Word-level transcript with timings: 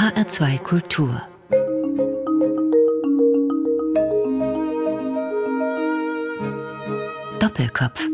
HR2 0.00 0.58
Kultur 0.60 1.20
Doppelkopf 7.38 8.08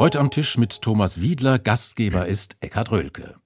Heute 0.00 0.18
am 0.18 0.32
Tisch 0.32 0.58
mit 0.58 0.82
Thomas 0.82 1.20
Wiedler, 1.20 1.60
Gastgeber 1.60 2.26
ist 2.26 2.56
Eckhard 2.58 2.90
Röhlke. 2.90 3.36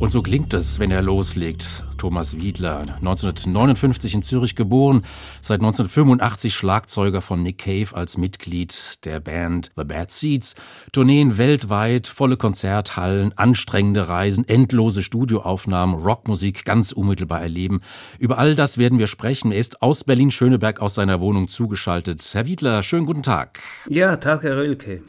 Und 0.00 0.12
so 0.12 0.22
klingt 0.22 0.54
es, 0.54 0.78
wenn 0.78 0.92
er 0.92 1.02
loslegt. 1.02 1.82
Thomas 1.96 2.40
Wiedler, 2.40 2.82
1959 3.00 4.14
in 4.14 4.22
Zürich 4.22 4.54
geboren, 4.54 5.02
seit 5.40 5.58
1985 5.58 6.54
Schlagzeuger 6.54 7.20
von 7.20 7.42
Nick 7.42 7.58
Cave 7.58 7.88
als 7.94 8.16
Mitglied 8.16 9.04
der 9.04 9.18
Band 9.18 9.72
The 9.76 9.82
Bad 9.82 10.12
Seeds, 10.12 10.54
Tourneen 10.92 11.36
weltweit, 11.36 12.06
volle 12.06 12.36
Konzerthallen, 12.36 13.36
anstrengende 13.36 14.08
Reisen, 14.08 14.46
endlose 14.46 15.02
Studioaufnahmen, 15.02 15.96
Rockmusik 15.96 16.64
ganz 16.64 16.92
unmittelbar 16.92 17.42
erleben. 17.42 17.80
Über 18.20 18.38
all 18.38 18.54
das 18.54 18.78
werden 18.78 19.00
wir 19.00 19.08
sprechen. 19.08 19.50
Er 19.50 19.58
ist 19.58 19.82
aus 19.82 20.04
Berlin-Schöneberg 20.04 20.80
aus 20.80 20.94
seiner 20.94 21.18
Wohnung 21.18 21.48
zugeschaltet. 21.48 22.24
Herr 22.32 22.46
Wiedler, 22.46 22.84
schönen 22.84 23.06
guten 23.06 23.24
Tag. 23.24 23.58
Ja, 23.88 24.16
Tag, 24.16 24.44
Herr 24.44 24.58
Rölke. 24.58 25.02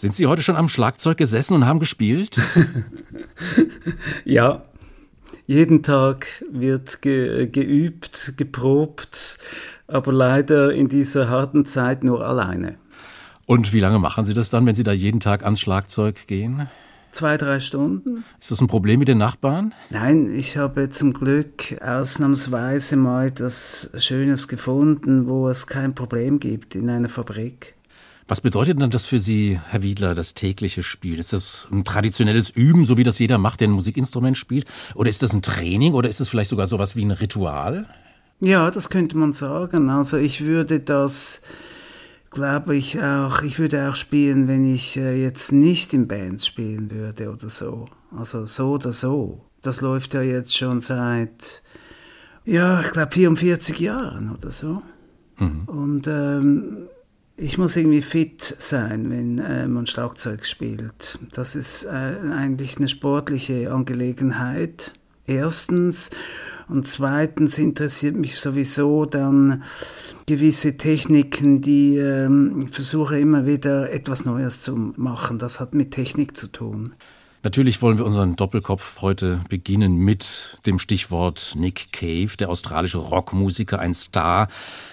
Sind 0.00 0.14
Sie 0.14 0.26
heute 0.26 0.40
schon 0.40 0.56
am 0.56 0.68
Schlagzeug 0.68 1.18
gesessen 1.18 1.52
und 1.52 1.66
haben 1.66 1.78
gespielt? 1.78 2.34
ja, 4.24 4.62
jeden 5.46 5.82
Tag 5.82 6.26
wird 6.50 7.02
ge 7.02 7.46
geübt, 7.48 8.32
geprobt, 8.38 9.36
aber 9.88 10.10
leider 10.14 10.72
in 10.72 10.88
dieser 10.88 11.28
harten 11.28 11.66
Zeit 11.66 12.02
nur 12.02 12.26
alleine. 12.26 12.76
Und 13.44 13.74
wie 13.74 13.80
lange 13.80 13.98
machen 13.98 14.24
Sie 14.24 14.32
das 14.32 14.48
dann, 14.48 14.64
wenn 14.64 14.74
Sie 14.74 14.84
da 14.84 14.92
jeden 14.92 15.20
Tag 15.20 15.44
ans 15.44 15.60
Schlagzeug 15.60 16.26
gehen? 16.26 16.70
Zwei, 17.12 17.36
drei 17.36 17.60
Stunden. 17.60 18.24
Ist 18.40 18.50
das 18.50 18.62
ein 18.62 18.68
Problem 18.68 19.00
mit 19.00 19.08
den 19.08 19.18
Nachbarn? 19.18 19.74
Nein, 19.90 20.34
ich 20.34 20.56
habe 20.56 20.88
zum 20.88 21.12
Glück 21.12 21.78
ausnahmsweise 21.82 22.96
mal 22.96 23.26
etwas 23.26 23.90
Schönes 23.98 24.48
gefunden, 24.48 25.28
wo 25.28 25.50
es 25.50 25.66
kein 25.66 25.94
Problem 25.94 26.40
gibt 26.40 26.74
in 26.74 26.88
einer 26.88 27.10
Fabrik. 27.10 27.74
Was 28.30 28.40
bedeutet 28.40 28.80
denn 28.80 28.90
das 28.90 29.06
für 29.06 29.18
Sie, 29.18 29.58
Herr 29.70 29.82
Wiedler, 29.82 30.14
das 30.14 30.34
tägliche 30.34 30.84
Spiel? 30.84 31.18
Ist 31.18 31.32
das 31.32 31.66
ein 31.72 31.84
traditionelles 31.84 32.48
Üben, 32.48 32.84
so 32.84 32.96
wie 32.96 33.02
das 33.02 33.18
jeder 33.18 33.38
macht, 33.38 33.58
der 33.58 33.66
ein 33.66 33.72
Musikinstrument 33.72 34.38
spielt? 34.38 34.70
Oder 34.94 35.10
ist 35.10 35.24
das 35.24 35.32
ein 35.32 35.42
Training 35.42 35.94
oder 35.94 36.08
ist 36.08 36.20
es 36.20 36.28
vielleicht 36.28 36.50
sogar 36.50 36.68
sowas 36.68 36.94
wie 36.94 37.04
ein 37.04 37.10
Ritual? 37.10 37.88
Ja, 38.38 38.70
das 38.70 38.88
könnte 38.88 39.16
man 39.16 39.32
sagen. 39.32 39.90
Also 39.90 40.16
ich 40.16 40.44
würde 40.44 40.78
das, 40.78 41.40
glaube 42.30 42.76
ich 42.76 43.02
auch, 43.02 43.42
ich 43.42 43.58
würde 43.58 43.90
auch 43.90 43.96
spielen, 43.96 44.46
wenn 44.46 44.64
ich 44.64 44.96
äh, 44.96 45.20
jetzt 45.20 45.50
nicht 45.50 45.92
in 45.92 46.06
Bands 46.06 46.46
spielen 46.46 46.88
würde 46.92 47.32
oder 47.32 47.50
so. 47.50 47.88
Also 48.16 48.46
so 48.46 48.74
oder 48.74 48.92
so. 48.92 49.44
Das 49.60 49.80
läuft 49.80 50.14
ja 50.14 50.22
jetzt 50.22 50.56
schon 50.56 50.80
seit, 50.80 51.64
ja, 52.44 52.80
ich 52.80 52.92
glaube 52.92 53.10
44 53.10 53.80
Jahren 53.80 54.32
oder 54.32 54.52
so. 54.52 54.82
Mhm. 55.40 55.64
Und 55.66 56.06
ähm, 56.06 56.86
ich 57.40 57.56
muss 57.56 57.76
irgendwie 57.76 58.02
fit 58.02 58.54
sein, 58.58 59.10
wenn 59.10 59.38
äh, 59.38 59.66
man 59.66 59.86
Schlagzeug 59.86 60.46
spielt. 60.46 61.18
Das 61.32 61.56
ist 61.56 61.84
äh, 61.84 61.88
eigentlich 61.88 62.76
eine 62.76 62.88
sportliche 62.88 63.72
Angelegenheit. 63.72 64.92
Erstens. 65.26 66.10
Und 66.68 66.86
zweitens 66.86 67.58
interessiert 67.58 68.14
mich 68.14 68.38
sowieso 68.38 69.06
dann 69.06 69.64
gewisse 70.26 70.76
Techniken, 70.76 71.62
die 71.62 71.96
ähm, 71.96 72.68
versuche 72.70 73.18
immer 73.18 73.46
wieder 73.46 73.90
etwas 73.90 74.24
Neues 74.24 74.62
zu 74.62 74.76
machen. 74.96 75.38
Das 75.38 75.60
hat 75.60 75.74
mit 75.74 75.92
Technik 75.92 76.36
zu 76.36 76.46
tun. 76.46 76.94
Natürlich 77.42 77.80
wollen 77.80 77.96
wir 77.96 78.04
unseren 78.04 78.36
Doppelkopf 78.36 79.00
heute 79.00 79.40
beginnen 79.48 79.96
mit 79.96 80.58
dem 80.66 80.78
Stichwort 80.78 81.54
Nick 81.56 81.90
Cave, 81.90 82.36
der 82.38 82.50
australische 82.50 82.98
Rockmusiker, 82.98 83.78
ein 83.78 83.94
Star. 83.94 84.48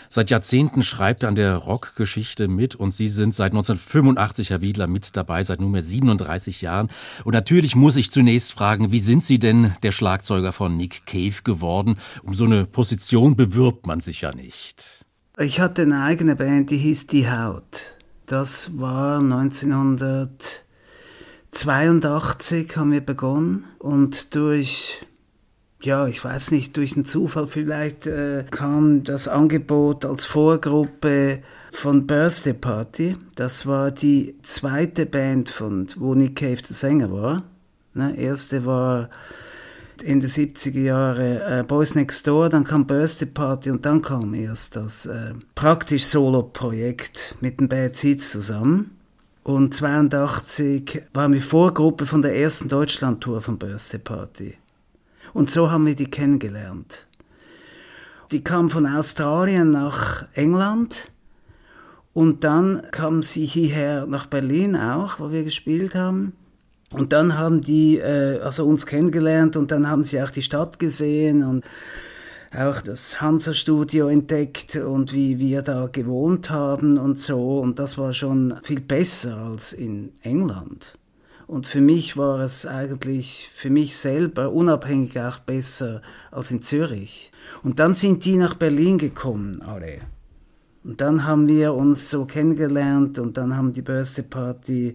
Seit 0.10 0.30
Jahrzehnten 0.30 0.82
schreibt 0.82 1.24
er 1.24 1.30
an 1.30 1.36
der 1.36 1.58
Rockgeschichte 1.58 2.48
mit 2.48 2.74
und 2.74 2.94
Sie 2.94 3.10
sind 3.10 3.36
seit 3.36 3.52
1985, 3.52 4.50
Herr 4.50 4.62
Wiedler, 4.62 4.88
mit 4.88 5.18
dabei, 5.18 5.44
seit 5.44 5.60
nunmehr 5.60 5.84
37 5.84 6.62
Jahren. 6.62 6.88
Und 7.26 7.34
natürlich 7.34 7.76
muss 7.76 7.98
ich 7.98 8.12
zunächst 8.12 8.54
fragen, 8.54 8.94
wie 8.94 9.00
sind 9.00 9.26
Sie 9.26 9.40
denn 9.40 9.74
der 9.84 9.92
Schlagzeuger 9.92 10.54
von 10.54 10.78
Nick 10.78 11.06
Cave 11.06 11.42
geworden? 11.44 11.96
Um 12.24 12.34
so 12.34 12.46
eine 12.46 12.66
Position 12.66 13.36
bewirbt 13.36 13.88
man 13.88 14.00
sich 14.00 14.22
ja 14.22 14.34
nicht. 14.34 15.06
Ich 15.38 15.60
hatte 15.60 15.82
eine 15.82 16.02
eigene 16.02 16.38
Band, 16.38 16.70
die 16.70 16.78
hieß 16.78 17.08
Die 17.08 17.30
Haut. 17.30 17.82
Das 18.26 18.80
war 18.80 19.20
1900 19.20 20.67
82 21.58 22.78
haben 22.78 22.92
wir 22.92 23.02
begonnen 23.02 23.66
und 23.80 24.36
durch, 24.36 25.02
ja, 25.82 26.06
ich 26.08 26.24
weiß 26.24 26.52
nicht, 26.52 26.78
durch 26.78 26.94
einen 26.96 27.06
Zufall 27.06 27.48
vielleicht 27.48 28.06
äh, 28.06 28.46
kam 28.52 29.04
das 29.04 29.28
Angebot 29.28 30.06
als 30.06 30.26
Vorgruppe 30.26 31.42
von 31.72 32.06
Birthday 32.06 32.54
Party. 32.54 33.16
Das 33.34 33.66
war 33.66 33.90
die 33.90 34.36
zweite 34.44 35.08
Band 35.08 35.50
von, 35.50 35.88
wo 35.96 36.14
Nick 36.14 36.36
Cave 36.36 36.58
der 36.58 36.76
Sänger 36.76 37.12
war. 37.12 37.44
Ne, 37.96 38.16
erste 38.16 38.64
war 38.68 39.10
in 40.04 40.20
den 40.20 40.30
70er 40.30 40.80
Jahren 40.80 41.42
äh, 41.42 41.66
Boys 41.68 41.96
Next 41.96 42.28
Door, 42.28 42.50
dann 42.50 42.66
kam 42.66 42.86
Birthday 42.86 43.26
Party 43.28 43.72
und 43.72 43.84
dann 43.84 44.04
kam 44.04 44.36
erst 44.36 44.76
das 44.76 45.08
äh, 45.08 45.34
praktisch 45.56 46.06
Solo-Projekt 46.06 47.36
mit 47.42 47.60
den 47.60 47.68
Bad 47.68 47.96
Seeds 47.96 48.30
zusammen. 48.30 48.97
Und 49.48 49.74
82 49.74 51.04
waren 51.14 51.32
wir 51.32 51.42
Vorgruppe 51.42 52.06
von 52.06 52.22
der 52.22 52.36
ersten 52.36 52.68
Deutschland-Tour 52.68 53.40
von 53.40 53.58
Birthday 53.58 53.98
Party. 53.98 54.58
Und 55.34 55.50
so 55.50 55.72
haben 55.72 55.86
wir 55.86 55.96
die 55.96 56.12
kennengelernt. 56.12 57.08
Die 58.34 58.44
kam 58.44 58.70
von 58.70 58.86
Australien 58.86 59.72
nach 59.72 60.26
England 60.34 61.10
und 62.14 62.44
dann 62.44 62.82
kam 62.92 63.24
sie 63.24 63.46
hierher 63.46 64.06
nach 64.06 64.26
Berlin 64.26 64.76
auch, 64.76 65.22
wo 65.22 65.32
wir 65.32 65.46
gespielt 65.46 65.96
haben. 65.96 66.34
Und 66.92 67.14
dann 67.14 67.38
haben 67.38 67.62
die 67.62 68.00
äh, 68.00 68.42
also 68.42 68.66
uns 68.66 68.86
kennengelernt 68.86 69.56
und 69.56 69.72
dann 69.72 69.90
haben 69.90 70.04
sie 70.04 70.22
auch 70.22 70.32
die 70.32 70.44
Stadt 70.44 70.78
gesehen 70.78 71.46
und 71.46 71.64
auch 72.56 72.82
das 72.82 73.22
Hansa-Studio 73.22 74.08
entdeckt 74.08 74.76
und 74.76 75.14
wie 75.14 75.40
wir 75.40 75.62
da 75.62 75.88
gewohnt 75.88 76.50
haben 76.50 76.98
und 76.98 77.18
so. 77.18 77.60
Und 77.60 77.80
das 77.80 77.98
war 77.98 78.14
schon 78.14 78.56
viel 78.64 78.82
besser 78.82 79.38
als 79.38 79.74
in 79.74 80.12
England. 80.22 80.98
Und 81.48 81.66
für 81.66 81.82
mich 81.82 82.18
war 82.18 82.42
es 82.42 82.66
eigentlich, 82.66 83.50
für 83.54 83.70
mich 83.70 83.96
selber 83.96 84.52
unabhängig 84.52 85.20
auch 85.20 85.40
besser 85.40 86.02
als 86.30 86.52
in 86.52 86.62
Zürich. 86.62 87.32
Und 87.64 87.80
dann 87.80 87.94
sind 87.94 88.26
die 88.26 88.36
nach 88.36 88.56
Berlin 88.56 88.98
gekommen, 88.98 89.62
alle. 89.62 90.02
Und 90.84 91.02
dann 91.02 91.26
haben 91.26 91.48
wir 91.48 91.74
uns 91.74 92.10
so 92.10 92.26
kennengelernt 92.26 93.20
und 93.20 93.38
dann 93.38 93.56
haben 93.56 93.74
die 93.74 93.82
Birthday 93.82 94.24
Party 94.24 94.94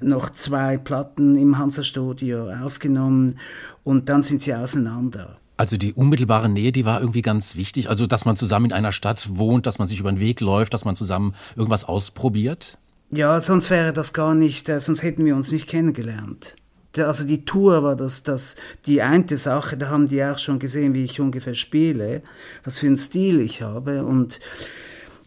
noch 0.00 0.30
zwei 0.30 0.78
Platten 0.78 1.36
im 1.36 1.58
Hansa-Studio 1.58 2.50
aufgenommen 2.50 3.38
und 3.82 4.08
dann 4.08 4.22
sind 4.22 4.40
sie 4.42 4.54
auseinander. 4.54 5.38
Also 5.56 5.76
die 5.76 5.92
unmittelbare 5.92 6.48
Nähe, 6.48 6.72
die 6.72 6.84
war 6.84 7.00
irgendwie 7.00 7.22
ganz 7.22 7.54
wichtig. 7.56 7.88
Also, 7.88 8.06
dass 8.06 8.24
man 8.24 8.36
zusammen 8.36 8.66
in 8.66 8.72
einer 8.72 8.92
Stadt 8.92 9.28
wohnt, 9.36 9.66
dass 9.66 9.78
man 9.78 9.86
sich 9.86 10.00
über 10.00 10.10
den 10.10 10.20
Weg 10.20 10.40
läuft, 10.40 10.74
dass 10.74 10.84
man 10.84 10.96
zusammen 10.96 11.34
irgendwas 11.54 11.84
ausprobiert? 11.84 12.78
Ja, 13.10 13.38
sonst 13.38 13.70
wäre 13.70 13.92
das 13.92 14.12
gar 14.12 14.34
nicht, 14.34 14.68
äh, 14.68 14.80
sonst 14.80 15.02
hätten 15.02 15.24
wir 15.24 15.36
uns 15.36 15.52
nicht 15.52 15.68
kennengelernt. 15.68 16.56
Also 16.96 17.24
die 17.24 17.44
Tour 17.44 17.82
war 17.82 17.96
das, 17.96 18.22
das 18.22 18.56
die 18.86 19.02
eine 19.02 19.36
Sache, 19.36 19.76
da 19.76 19.88
haben 19.88 20.08
die 20.08 20.22
auch 20.22 20.38
schon 20.38 20.60
gesehen, 20.60 20.94
wie 20.94 21.04
ich 21.04 21.20
ungefähr 21.20 21.54
spiele, 21.54 22.22
was 22.62 22.78
für 22.78 22.86
einen 22.86 22.96
Stil 22.96 23.40
ich 23.40 23.62
habe 23.62 24.04
und 24.04 24.38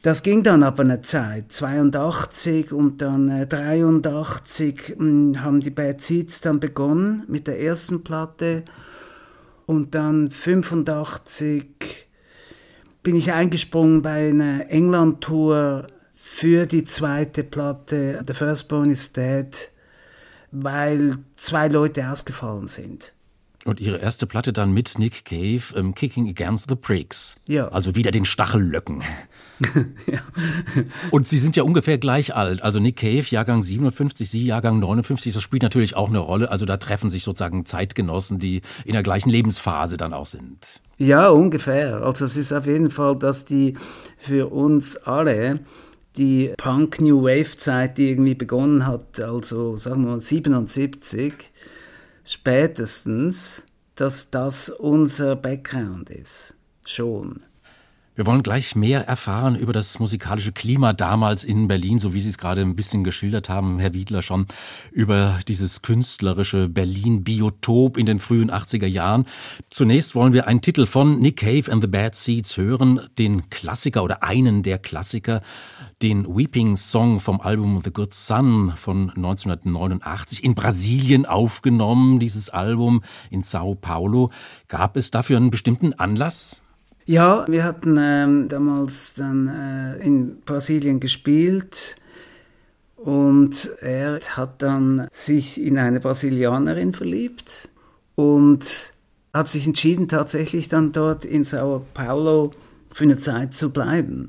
das 0.01 0.23
ging 0.23 0.43
dann 0.43 0.63
aber 0.63 0.83
eine 0.83 1.01
Zeit, 1.01 1.51
82 1.51 2.71
und 2.71 3.01
dann 3.01 3.29
äh, 3.29 3.47
83 3.47 4.95
mh, 4.97 5.05
hm, 5.05 5.43
haben 5.43 5.59
die 5.59 5.69
Bad 5.69 5.99
Seeds 5.99 6.39
dann 6.39 6.61
begonnen 6.61 7.23
mit 7.27 7.47
der 7.47 7.59
ersten 7.59 8.03
Platte 8.03 8.63
und 9.67 9.93
dann 9.93 10.31
85 10.31 12.07
bin 13.03 13.15
ich 13.15 13.31
eingesprungen 13.31 14.01
bei 14.01 14.29
einer 14.29 14.69
England-Tour 14.71 15.87
für 16.13 16.65
die 16.65 16.83
zweite 16.83 17.43
Platte 17.43 18.23
The 18.25 18.33
Firstborn 18.33 18.89
is 18.89 19.13
Dead, 19.13 19.71
weil 20.51 21.17
zwei 21.35 21.67
Leute 21.67 22.09
ausgefallen 22.09 22.67
sind. 22.67 23.13
Und 23.65 23.81
Ihre 23.81 23.97
erste 23.97 24.25
Platte 24.25 24.53
dann 24.53 24.71
mit 24.71 24.97
Nick 24.97 25.25
Cave, 25.25 25.61
ähm, 25.75 25.93
Kicking 25.93 26.29
Against 26.29 26.69
the 26.69 26.75
Pricks. 26.75 27.35
Ja. 27.45 27.67
Also 27.67 27.95
wieder 27.95 28.11
den 28.11 28.23
Stachellöcken. 28.23 29.03
ja. 30.05 30.19
Und 31.11 31.27
Sie 31.27 31.37
sind 31.37 31.55
ja 31.55 31.63
ungefähr 31.63 31.97
gleich 31.97 32.35
alt. 32.35 32.61
Also 32.61 32.79
Nick 32.79 32.97
Cave, 32.97 33.25
Jahrgang 33.29 33.63
57, 33.63 34.29
Sie 34.29 34.45
Jahrgang 34.45 34.79
59, 34.79 35.33
das 35.33 35.41
spielt 35.41 35.63
natürlich 35.63 35.95
auch 35.95 36.09
eine 36.09 36.19
Rolle. 36.19 36.51
Also 36.51 36.65
da 36.65 36.77
treffen 36.77 37.09
sich 37.09 37.23
sozusagen 37.23 37.65
Zeitgenossen, 37.65 38.39
die 38.39 38.61
in 38.85 38.93
der 38.93 39.03
gleichen 39.03 39.29
Lebensphase 39.29 39.97
dann 39.97 40.13
auch 40.13 40.27
sind. 40.27 40.81
Ja, 40.97 41.29
ungefähr. 41.29 42.03
Also 42.03 42.25
es 42.25 42.37
ist 42.37 42.51
auf 42.51 42.65
jeden 42.65 42.89
Fall, 42.89 43.17
dass 43.17 43.45
die 43.45 43.75
für 44.17 44.51
uns 44.51 44.97
alle 44.97 45.59
die 46.17 46.53
Punk 46.57 46.99
New 46.99 47.23
Wave 47.23 47.55
Zeit, 47.57 47.97
die 47.97 48.09
irgendwie 48.09 48.35
begonnen 48.35 48.87
hat, 48.87 49.21
also 49.21 49.77
sagen 49.77 50.03
wir 50.03 50.11
mal 50.13 50.21
77, 50.21 51.33
spätestens, 52.23 53.65
dass 53.95 54.31
das 54.31 54.69
unser 54.69 55.35
Background 55.35 56.09
ist. 56.09 56.55
Schon. 56.85 57.41
Wir 58.17 58.25
wollen 58.25 58.41
gleich 58.41 58.75
mehr 58.75 59.07
erfahren 59.07 59.55
über 59.55 59.73
das 59.73 59.99
musikalische 59.99 60.51
Klima 60.51 60.91
damals 60.91 61.43
in 61.43 61.67
Berlin, 61.67 61.99
so 61.99 62.15
wie 62.15 62.19
Sie 62.19 62.29
es 62.29 62.39
gerade 62.39 62.61
ein 62.61 62.75
bisschen 62.75 63.03
geschildert 63.03 63.47
haben, 63.47 63.77
Herr 63.77 63.93
Wiedler 63.93 64.23
schon, 64.23 64.47
über 64.91 65.39
dieses 65.47 65.83
künstlerische 65.83 66.67
Berlin-Biotop 66.67 67.95
in 67.95 68.07
den 68.07 68.17
frühen 68.17 68.49
80er 68.49 68.87
Jahren. 68.87 69.27
Zunächst 69.69 70.15
wollen 70.15 70.33
wir 70.33 70.47
einen 70.47 70.61
Titel 70.61 70.87
von 70.87 71.19
Nick 71.19 71.41
Cave 71.41 71.71
and 71.71 71.83
the 71.83 71.87
Bad 71.87 72.15
Seeds 72.15 72.57
hören, 72.57 73.01
den 73.19 73.51
Klassiker 73.51 74.03
oder 74.03 74.23
einen 74.23 74.63
der 74.63 74.79
Klassiker, 74.79 75.43
den 76.01 76.25
Weeping 76.25 76.75
Song 76.75 77.19
vom 77.19 77.39
Album 77.39 77.81
The 77.83 77.91
Good 77.91 78.15
Son 78.15 78.73
von 78.75 79.11
1989 79.11 80.43
in 80.43 80.55
Brasilien 80.55 81.27
aufgenommen, 81.27 82.17
dieses 82.17 82.49
Album 82.49 83.03
in 83.29 83.43
Sao 83.43 83.75
Paulo. 83.75 84.31
Gab 84.69 84.97
es 84.97 85.11
dafür 85.11 85.37
einen 85.37 85.51
bestimmten 85.51 85.93
Anlass? 85.93 86.63
Ja, 87.09 87.45
wir 87.47 87.63
hatten 87.63 87.97
ähm, 87.97 88.49
damals 88.49 89.13
dann 89.13 89.47
äh, 89.47 90.05
in 90.05 90.41
Brasilien 90.41 90.99
gespielt 90.99 91.95
und 92.97 93.71
er 93.79 94.19
hat 94.35 94.61
dann 94.61 95.07
sich 95.13 95.61
in 95.61 95.77
eine 95.77 96.01
Brasilianerin 96.01 96.93
verliebt 96.93 97.69
und 98.15 98.91
hat 99.33 99.47
sich 99.47 99.65
entschieden, 99.65 100.09
tatsächlich 100.09 100.67
dann 100.67 100.91
dort 100.91 101.23
in 101.23 101.45
Sao 101.45 101.85
Paulo 101.93 102.51
für 102.91 103.05
eine 103.05 103.17
Zeit 103.17 103.53
zu 103.53 103.69
bleiben. 103.69 104.27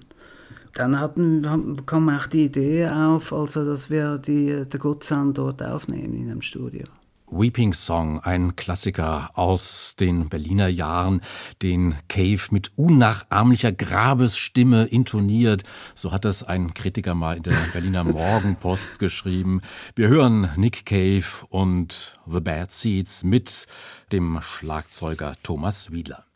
Dann 0.75 1.01
hatten, 1.01 1.85
kam 1.85 2.09
auch 2.09 2.29
die 2.29 2.45
Idee 2.45 2.87
auf, 2.91 3.33
also 3.33 3.65
dass 3.65 3.91
wir 3.91 4.19
die, 4.19 4.65
der 4.67 4.79
Gutzan 4.79 5.35
dort 5.35 5.65
aufnehmen 5.65 6.15
in 6.15 6.31
einem 6.31 6.43
Studio. 6.43 6.85
Weeping 7.31 7.73
Song, 7.73 8.21
ein 8.21 8.57
Klassiker 8.57 9.31
aus 9.35 9.97
den 9.97 10.29
Berliner 10.29 10.69
Jahren, 10.69 11.21
den 11.63 11.97
Cave 12.09 12.41
mit 12.51 12.73
unnachahmlicher 12.77 13.73
Grabesstimme 13.73 14.85
intoniert. 14.85 15.65
So 15.95 16.13
hat 16.13 16.25
das 16.25 16.43
ein 16.43 16.75
Kritiker 16.75 17.15
mal 17.15 17.37
in 17.37 17.43
der 17.43 17.57
Berliner 17.73 18.05
Morgenpost 18.05 18.99
geschrieben. 18.99 19.61
Wir 19.95 20.09
hören 20.09 20.51
Nick 20.57 20.87
Cave 20.87 21.47
und 21.49 22.19
The 22.27 22.41
Bad 22.41 22.73
Seeds 22.73 23.25
mit 23.25 23.67
dem 24.13 24.41
Schlagzeuger 24.43 25.35
Thomas 25.43 25.91
Wiedler. 25.93 26.28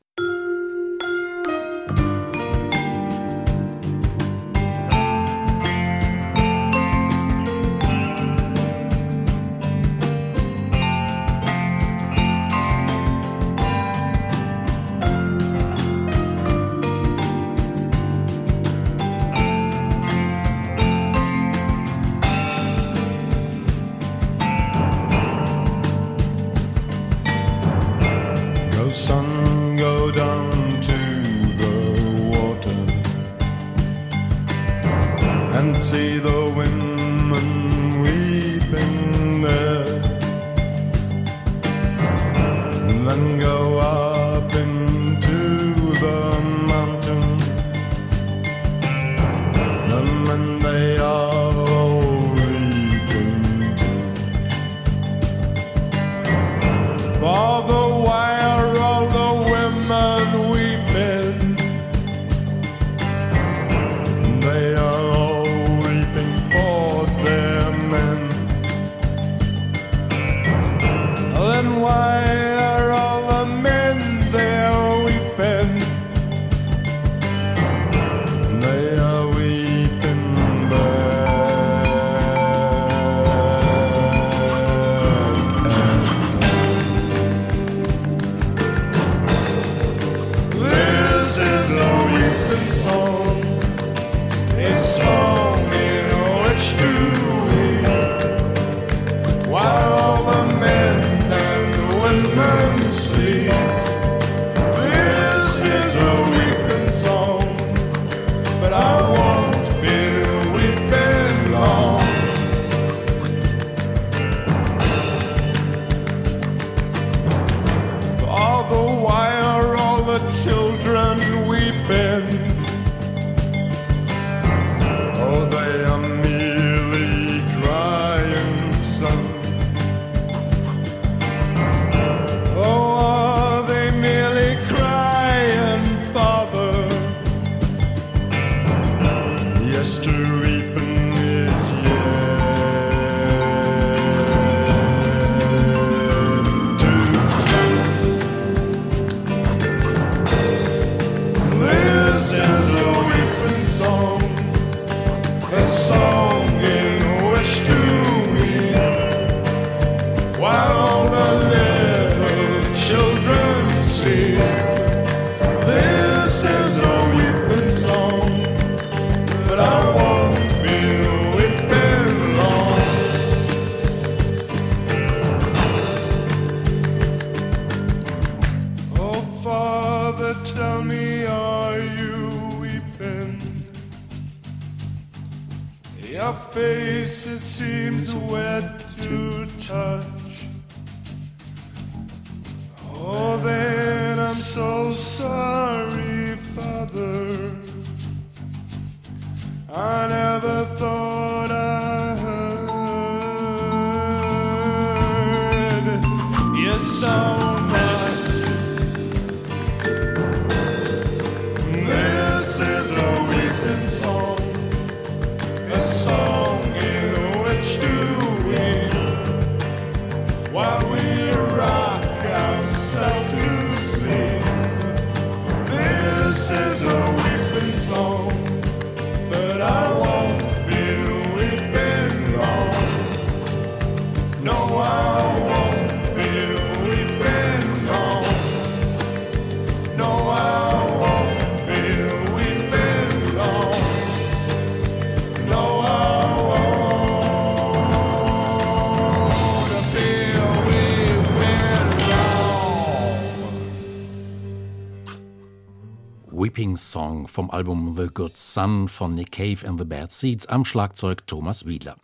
Weeping 256.33 256.77
Song 256.77 257.29
vom 257.29 257.51
Album 257.51 257.95
The 257.97 258.09
Good 258.13 258.37
Son 258.37 258.89
von 258.89 259.15
Nick 259.15 259.33
Cave 259.33 259.67
and 259.67 259.79
the 259.79 259.85
Bad 259.85 260.11
Seeds 260.11 260.47
am 260.47 260.65
Schlagzeug 260.65 261.27
Thomas 261.27 261.67
Wiedler. 261.67 261.97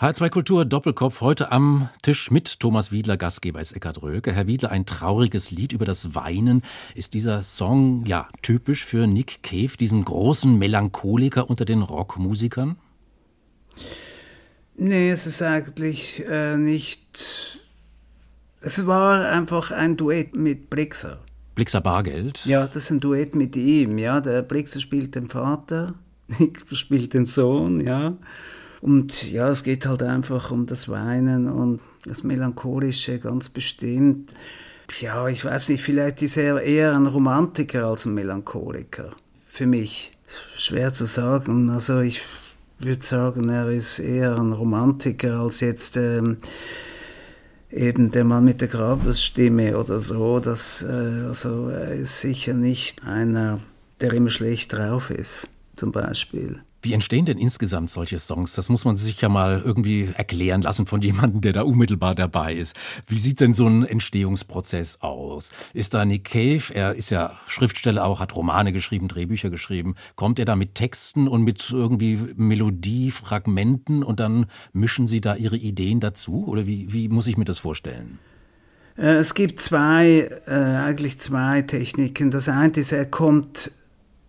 H2 0.00 0.30
Kultur 0.30 0.64
Doppelkopf 0.64 1.20
heute 1.22 1.50
am 1.50 1.88
Tisch 2.02 2.30
mit 2.30 2.60
Thomas 2.60 2.92
Wiedler, 2.92 3.16
Gastgeber 3.16 3.60
ist 3.60 3.72
Eckhard 3.72 4.00
Röke. 4.00 4.32
Herr 4.32 4.46
Wiedler, 4.46 4.70
ein 4.70 4.86
trauriges 4.86 5.50
Lied 5.50 5.72
über 5.72 5.84
das 5.84 6.14
Weinen. 6.14 6.62
Ist 6.94 7.14
dieser 7.14 7.42
Song 7.42 8.04
ja 8.06 8.28
typisch 8.42 8.84
für 8.84 9.08
Nick 9.08 9.42
Cave, 9.42 9.76
diesen 9.76 10.04
großen 10.04 10.56
Melancholiker 10.56 11.50
unter 11.50 11.64
den 11.64 11.82
Rockmusikern? 11.82 12.76
Nee, 14.76 15.10
es 15.10 15.26
ist 15.26 15.42
eigentlich 15.42 16.24
äh, 16.28 16.56
nicht. 16.56 17.58
Es 18.60 18.86
war 18.86 19.28
einfach 19.28 19.72
ein 19.72 19.96
Duett 19.96 20.36
mit 20.36 20.70
Blixer. 20.70 21.18
Blixer 21.58 21.80
Bargeld. 21.80 22.46
Ja, 22.46 22.66
das 22.66 22.84
ist 22.84 22.90
ein 22.90 23.00
Duett 23.00 23.34
mit 23.34 23.56
ihm. 23.56 23.98
Ja, 23.98 24.20
der 24.20 24.42
Blixer 24.42 24.78
spielt 24.78 25.16
den 25.16 25.28
Vater, 25.28 25.94
Nick 26.38 26.62
spielt 26.70 27.14
den 27.14 27.24
Sohn. 27.24 27.80
Ja, 27.80 28.16
und 28.80 29.28
ja, 29.28 29.48
es 29.48 29.64
geht 29.64 29.84
halt 29.84 30.04
einfach 30.04 30.52
um 30.52 30.66
das 30.66 30.88
Weinen 30.88 31.48
und 31.48 31.80
das 32.04 32.22
Melancholische 32.22 33.18
ganz 33.18 33.48
bestimmt. 33.48 34.34
Ja, 35.00 35.26
ich 35.26 35.44
weiß 35.44 35.70
nicht, 35.70 35.82
vielleicht 35.82 36.22
ist 36.22 36.36
er 36.36 36.62
eher 36.62 36.94
ein 36.94 37.06
Romantiker 37.06 37.86
als 37.86 38.06
ein 38.06 38.14
Melancholiker. 38.14 39.10
Für 39.44 39.66
mich. 39.66 40.12
Schwer 40.54 40.92
zu 40.92 41.06
sagen. 41.06 41.70
Also 41.70 41.98
ich 41.98 42.20
würde 42.78 43.04
sagen, 43.04 43.48
er 43.48 43.68
ist 43.68 43.98
eher 43.98 44.38
ein 44.38 44.52
Romantiker 44.52 45.40
als 45.40 45.58
jetzt 45.58 45.96
ähm, 45.96 46.36
eben 47.70 48.10
der 48.10 48.24
Mann 48.24 48.44
mit 48.44 48.60
der 48.60 48.68
Grabesstimme 48.68 49.78
oder 49.78 50.00
so. 50.00 50.40
Das, 50.40 50.82
äh, 50.82 51.26
also 51.26 51.68
er 51.68 51.94
ist 51.94 52.20
sicher 52.20 52.54
nicht 52.54 53.04
einer, 53.04 53.60
der 54.00 54.12
immer 54.12 54.30
schlecht 54.30 54.72
drauf 54.72 55.10
ist, 55.10 55.48
zum 55.76 55.92
Beispiel. 55.92 56.60
Wie 56.80 56.92
entstehen 56.92 57.24
denn 57.24 57.38
insgesamt 57.38 57.90
solche 57.90 58.18
Songs? 58.20 58.54
Das 58.54 58.68
muss 58.68 58.84
man 58.84 58.96
sich 58.96 59.20
ja 59.20 59.28
mal 59.28 59.60
irgendwie 59.64 60.10
erklären 60.14 60.62
lassen 60.62 60.86
von 60.86 61.00
jemandem, 61.02 61.40
der 61.40 61.52
da 61.52 61.62
unmittelbar 61.62 62.14
dabei 62.14 62.54
ist. 62.54 62.76
Wie 63.06 63.18
sieht 63.18 63.40
denn 63.40 63.52
so 63.52 63.66
ein 63.66 63.84
Entstehungsprozess 63.84 65.00
aus? 65.00 65.50
Ist 65.74 65.94
da 65.94 66.04
Nick 66.04 66.24
Cave, 66.24 66.62
er 66.72 66.94
ist 66.94 67.10
ja 67.10 67.38
Schriftsteller 67.46 68.04
auch, 68.04 68.20
hat 68.20 68.36
Romane 68.36 68.72
geschrieben, 68.72 69.08
Drehbücher 69.08 69.50
geschrieben. 69.50 69.96
Kommt 70.14 70.38
er 70.38 70.44
da 70.44 70.54
mit 70.54 70.76
Texten 70.76 71.26
und 71.26 71.42
mit 71.42 71.68
irgendwie 71.70 72.16
Melodiefragmenten 72.36 74.04
und 74.04 74.20
dann 74.20 74.46
mischen 74.72 75.08
Sie 75.08 75.20
da 75.20 75.34
Ihre 75.34 75.56
Ideen 75.56 75.98
dazu? 75.98 76.46
Oder 76.46 76.66
wie, 76.66 76.92
wie 76.92 77.08
muss 77.08 77.26
ich 77.26 77.36
mir 77.36 77.44
das 77.44 77.58
vorstellen? 77.58 78.20
Äh, 78.96 79.16
Es 79.16 79.34
gibt 79.34 79.60
zwei, 79.60 80.30
äh, 80.46 80.52
eigentlich 80.52 81.18
zwei 81.18 81.62
Techniken. 81.62 82.30
Das 82.30 82.48
eine 82.48 82.72
ist, 82.76 82.92
er 82.92 83.06
kommt 83.06 83.72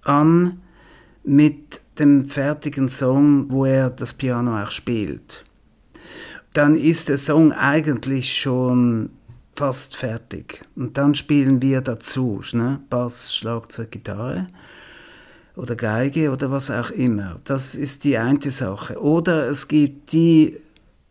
an 0.03 0.61
mit 1.23 1.78
dem 1.99 2.25
fertigen 2.25 2.89
Song, 2.89 3.49
wo 3.49 3.65
er 3.65 3.89
das 3.89 4.13
Piano 4.13 4.61
auch 4.61 4.71
spielt. 4.71 5.45
Dann 6.53 6.75
ist 6.75 7.09
der 7.09 7.17
Song 7.17 7.51
eigentlich 7.51 8.35
schon 8.35 9.11
fast 9.55 9.97
fertig. 9.97 10.65
Und 10.75 10.97
dann 10.97 11.15
spielen 11.15 11.61
wir 11.61 11.81
dazu, 11.81 12.41
ne? 12.53 12.79
Bass, 12.89 13.35
Schlagzeug, 13.35 13.91
Gitarre 13.91 14.47
oder 15.55 15.75
Geige 15.75 16.31
oder 16.31 16.49
was 16.49 16.71
auch 16.71 16.91
immer. 16.91 17.41
Das 17.43 17.75
ist 17.75 18.05
die 18.05 18.17
eine 18.17 18.51
Sache. 18.51 18.99
Oder 19.01 19.49
es 19.49 19.67
gibt 19.67 20.13
die 20.13 20.57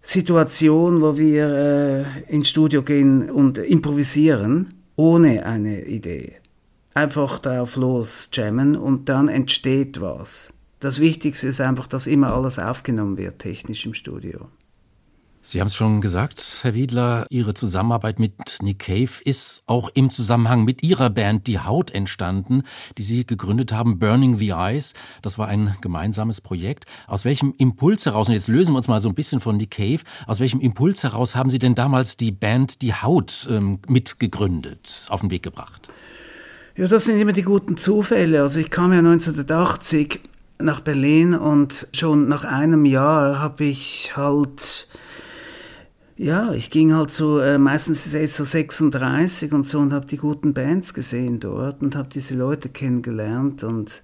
Situation, 0.01 1.03
wo 1.03 1.19
wir 1.19 1.49
äh, 1.49 2.35
ins 2.35 2.49
Studio 2.49 2.83
gehen 2.83 3.31
und 3.31 3.59
improvisieren, 3.59 4.73
ohne 4.97 5.45
eine 5.45 5.85
Idee. 5.85 6.37
Einfach 6.95 7.39
drauf 7.39 7.77
los 7.77 8.31
jammen 8.33 8.77
und 8.77 9.11
dann 9.11 9.29
entsteht 9.29 10.01
was. 10.01 10.55
Das 10.81 11.01
Wichtigste 11.01 11.49
ist 11.49 11.61
einfach, 11.61 11.89
dass 11.89 12.07
immer 12.07 12.33
alles 12.33 12.59
aufgenommen 12.59 13.19
wird, 13.19 13.41
technisch 13.41 13.85
im 13.85 13.95
Studio. 13.95 14.49
Sie 15.41 15.61
haben 15.61 15.69
es 15.69 15.75
schon 15.75 16.01
gesagt, 16.03 16.59
Herr 16.63 16.75
Wiedler, 16.75 17.27
Ihre 17.31 17.55
Zusammenarbeit 17.55 18.19
mit 18.19 18.35
Nick 18.61 18.81
Cave 18.81 19.11
ist 19.25 19.63
auch 19.67 19.89
im 19.95 20.11
Zusammenhang 20.11 20.65
mit 20.65 20.83
Ihrer 20.83 21.09
Band 21.09 21.47
Die 21.47 21.59
Haut 21.59 21.91
entstanden, 21.91 22.65
die 22.99 23.03
Sie 23.03 23.27
gegründet 23.27 23.73
haben, 23.73 23.99
Burning 23.99 24.37
the 24.37 24.51
Eyes. 24.51 24.93
Das 25.23 25.39
war 25.39 25.49
ein 25.49 25.75
gemeinsames 25.81 26.43
Projekt. 26.43 26.85
Aus 27.07 27.25
welchem 27.25 27.55
Impuls 27.57 28.05
heraus, 28.05 28.29
und 28.29 28.35
jetzt 28.35 28.49
lösen 28.49 28.73
wir 28.75 28.77
uns 28.77 28.89
mal 28.89 29.01
so 29.01 29.09
ein 29.09 29.15
bisschen 29.15 29.41
von 29.41 29.57
Nick 29.57 29.71
Cave, 29.71 30.01
aus 30.27 30.39
welchem 30.39 30.61
Impuls 30.61 31.03
heraus 31.03 31.35
haben 31.35 31.49
Sie 31.49 31.59
denn 31.59 31.75
damals 31.75 32.19
die 32.19 32.31
Band 32.31 32.83
Die 32.83 32.93
Haut 32.93 33.49
ähm, 33.51 33.79
mitgegründet, 33.89 35.07
auf 35.09 35.23
den 35.23 35.31
Weg 35.31 35.45
gebracht? 35.45 35.89
Ja, 36.77 36.89
das 36.89 37.07
sind 37.07 37.19
immer 37.19 37.33
die 37.33 37.43
guten 37.43 37.79
Zufälle. 37.79 38.43
Also 38.43 38.61
ich 38.61 38.71
kam 38.71 38.93
ja 38.93 38.99
1980 38.99 40.21
nach 40.61 40.81
Berlin 40.81 41.35
und 41.35 41.87
schon 41.93 42.29
nach 42.29 42.45
einem 42.45 42.85
Jahr 42.85 43.41
habe 43.41 43.65
ich 43.65 44.13
halt 44.17 44.89
ja, 46.19 46.53
ich 46.53 46.71
ging 46.71 46.93
halt 46.95 47.13
so, 47.13 47.39
äh, 47.39 47.59
meistens 47.59 48.05
ist 48.05 48.15
es 48.15 48.37
so 48.37 48.43
36 48.43 49.53
und 49.53 49.69
so 49.69 49.79
und 49.79 49.93
habe 49.93 50.07
die 50.07 50.17
guten 50.17 50.53
Bands 50.53 50.93
gesehen 50.93 51.39
dort 51.39 51.81
und 51.81 51.95
habe 51.95 52.09
diese 52.13 52.35
Leute 52.35 52.69
kennengelernt 52.69 53.63
und 53.63 54.03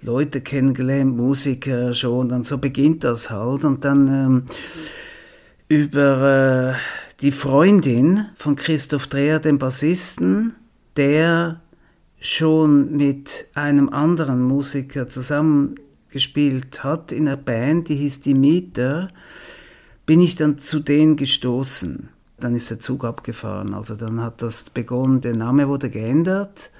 Leute 0.00 0.40
kennengelernt, 0.40 1.14
Musiker 1.14 1.92
schon, 1.92 2.32
und 2.32 2.46
so 2.46 2.56
beginnt 2.56 3.04
das 3.04 3.28
halt 3.28 3.64
und 3.64 3.84
dann 3.84 4.08
ähm, 4.08 4.42
über 5.68 6.72
äh, 6.72 7.20
die 7.20 7.32
Freundin 7.32 8.24
von 8.36 8.56
Christoph 8.56 9.06
Dreher, 9.06 9.38
dem 9.38 9.58
Bassisten, 9.58 10.54
der 10.96 11.60
schon 12.24 12.96
mit 12.96 13.48
einem 13.54 13.90
anderen 13.90 14.42
Musiker 14.42 15.10
zusammengespielt 15.10 16.82
hat 16.82 17.12
in 17.12 17.28
einer 17.28 17.36
Band, 17.36 17.90
die 17.90 17.96
hieß 17.96 18.22
Die 18.22 18.32
Mieter, 18.34 19.08
bin 20.06 20.22
ich 20.22 20.34
dann 20.34 20.56
zu 20.56 20.80
denen 20.80 21.16
gestoßen. 21.16 22.08
Dann 22.40 22.54
ist 22.54 22.70
der 22.70 22.80
Zug 22.80 23.04
abgefahren. 23.04 23.74
Also 23.74 23.94
dann 23.94 24.22
hat 24.22 24.40
das 24.40 24.70
begonnen, 24.70 25.20
der 25.20 25.36
Name 25.36 25.68
wurde 25.68 25.90
geändert 25.90 26.70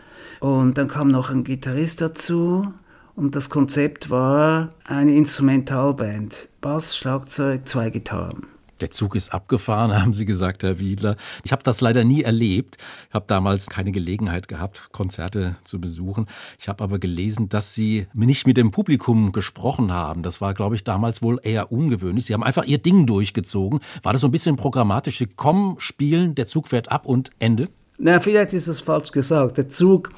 und 0.40 0.78
dann 0.78 0.88
kam 0.88 1.08
noch 1.08 1.30
ein 1.30 1.44
Gitarrist 1.44 2.00
dazu 2.00 2.72
und 3.14 3.36
das 3.36 3.50
Konzept 3.50 4.08
war 4.08 4.70
eine 4.84 5.14
Instrumentalband. 5.14 6.48
Bass, 6.62 6.96
Schlagzeug, 6.96 7.68
zwei 7.68 7.90
Gitarren. 7.90 8.53
Der 8.80 8.90
Zug 8.90 9.14
ist 9.14 9.32
abgefahren, 9.32 9.92
haben 10.02 10.14
Sie 10.14 10.24
gesagt, 10.24 10.62
Herr 10.62 10.78
Wiedler. 10.78 11.16
Ich 11.44 11.52
habe 11.52 11.62
das 11.62 11.80
leider 11.80 12.04
nie 12.04 12.22
erlebt. 12.22 12.76
Ich 13.08 13.14
habe 13.14 13.24
damals 13.28 13.68
keine 13.68 13.92
Gelegenheit 13.92 14.48
gehabt, 14.48 14.88
Konzerte 14.92 15.56
zu 15.64 15.80
besuchen. 15.80 16.26
Ich 16.58 16.68
habe 16.68 16.82
aber 16.82 16.98
gelesen, 16.98 17.48
dass 17.48 17.74
Sie 17.74 18.06
nicht 18.14 18.46
mit 18.46 18.56
dem 18.56 18.70
Publikum 18.70 19.32
gesprochen 19.32 19.92
haben. 19.92 20.22
Das 20.22 20.40
war, 20.40 20.54
glaube 20.54 20.74
ich, 20.74 20.84
damals 20.84 21.22
wohl 21.22 21.40
eher 21.42 21.72
ungewöhnlich. 21.72 22.26
Sie 22.26 22.34
haben 22.34 22.42
einfach 22.42 22.64
Ihr 22.64 22.78
Ding 22.78 23.06
durchgezogen. 23.06 23.80
War 24.02 24.12
das 24.12 24.22
so 24.22 24.28
ein 24.28 24.32
bisschen 24.32 24.56
programmatisch? 24.56 25.18
Sie 25.18 25.26
kommen, 25.26 25.76
spielen, 25.78 26.34
der 26.34 26.46
Zug 26.46 26.68
fährt 26.68 26.90
ab 26.90 27.06
und 27.06 27.30
Ende? 27.38 27.68
Na, 27.98 28.18
vielleicht 28.20 28.52
ist 28.52 28.68
das 28.68 28.80
falsch 28.80 29.12
gesagt. 29.12 29.56
Der 29.56 29.68
Zug 29.68 30.10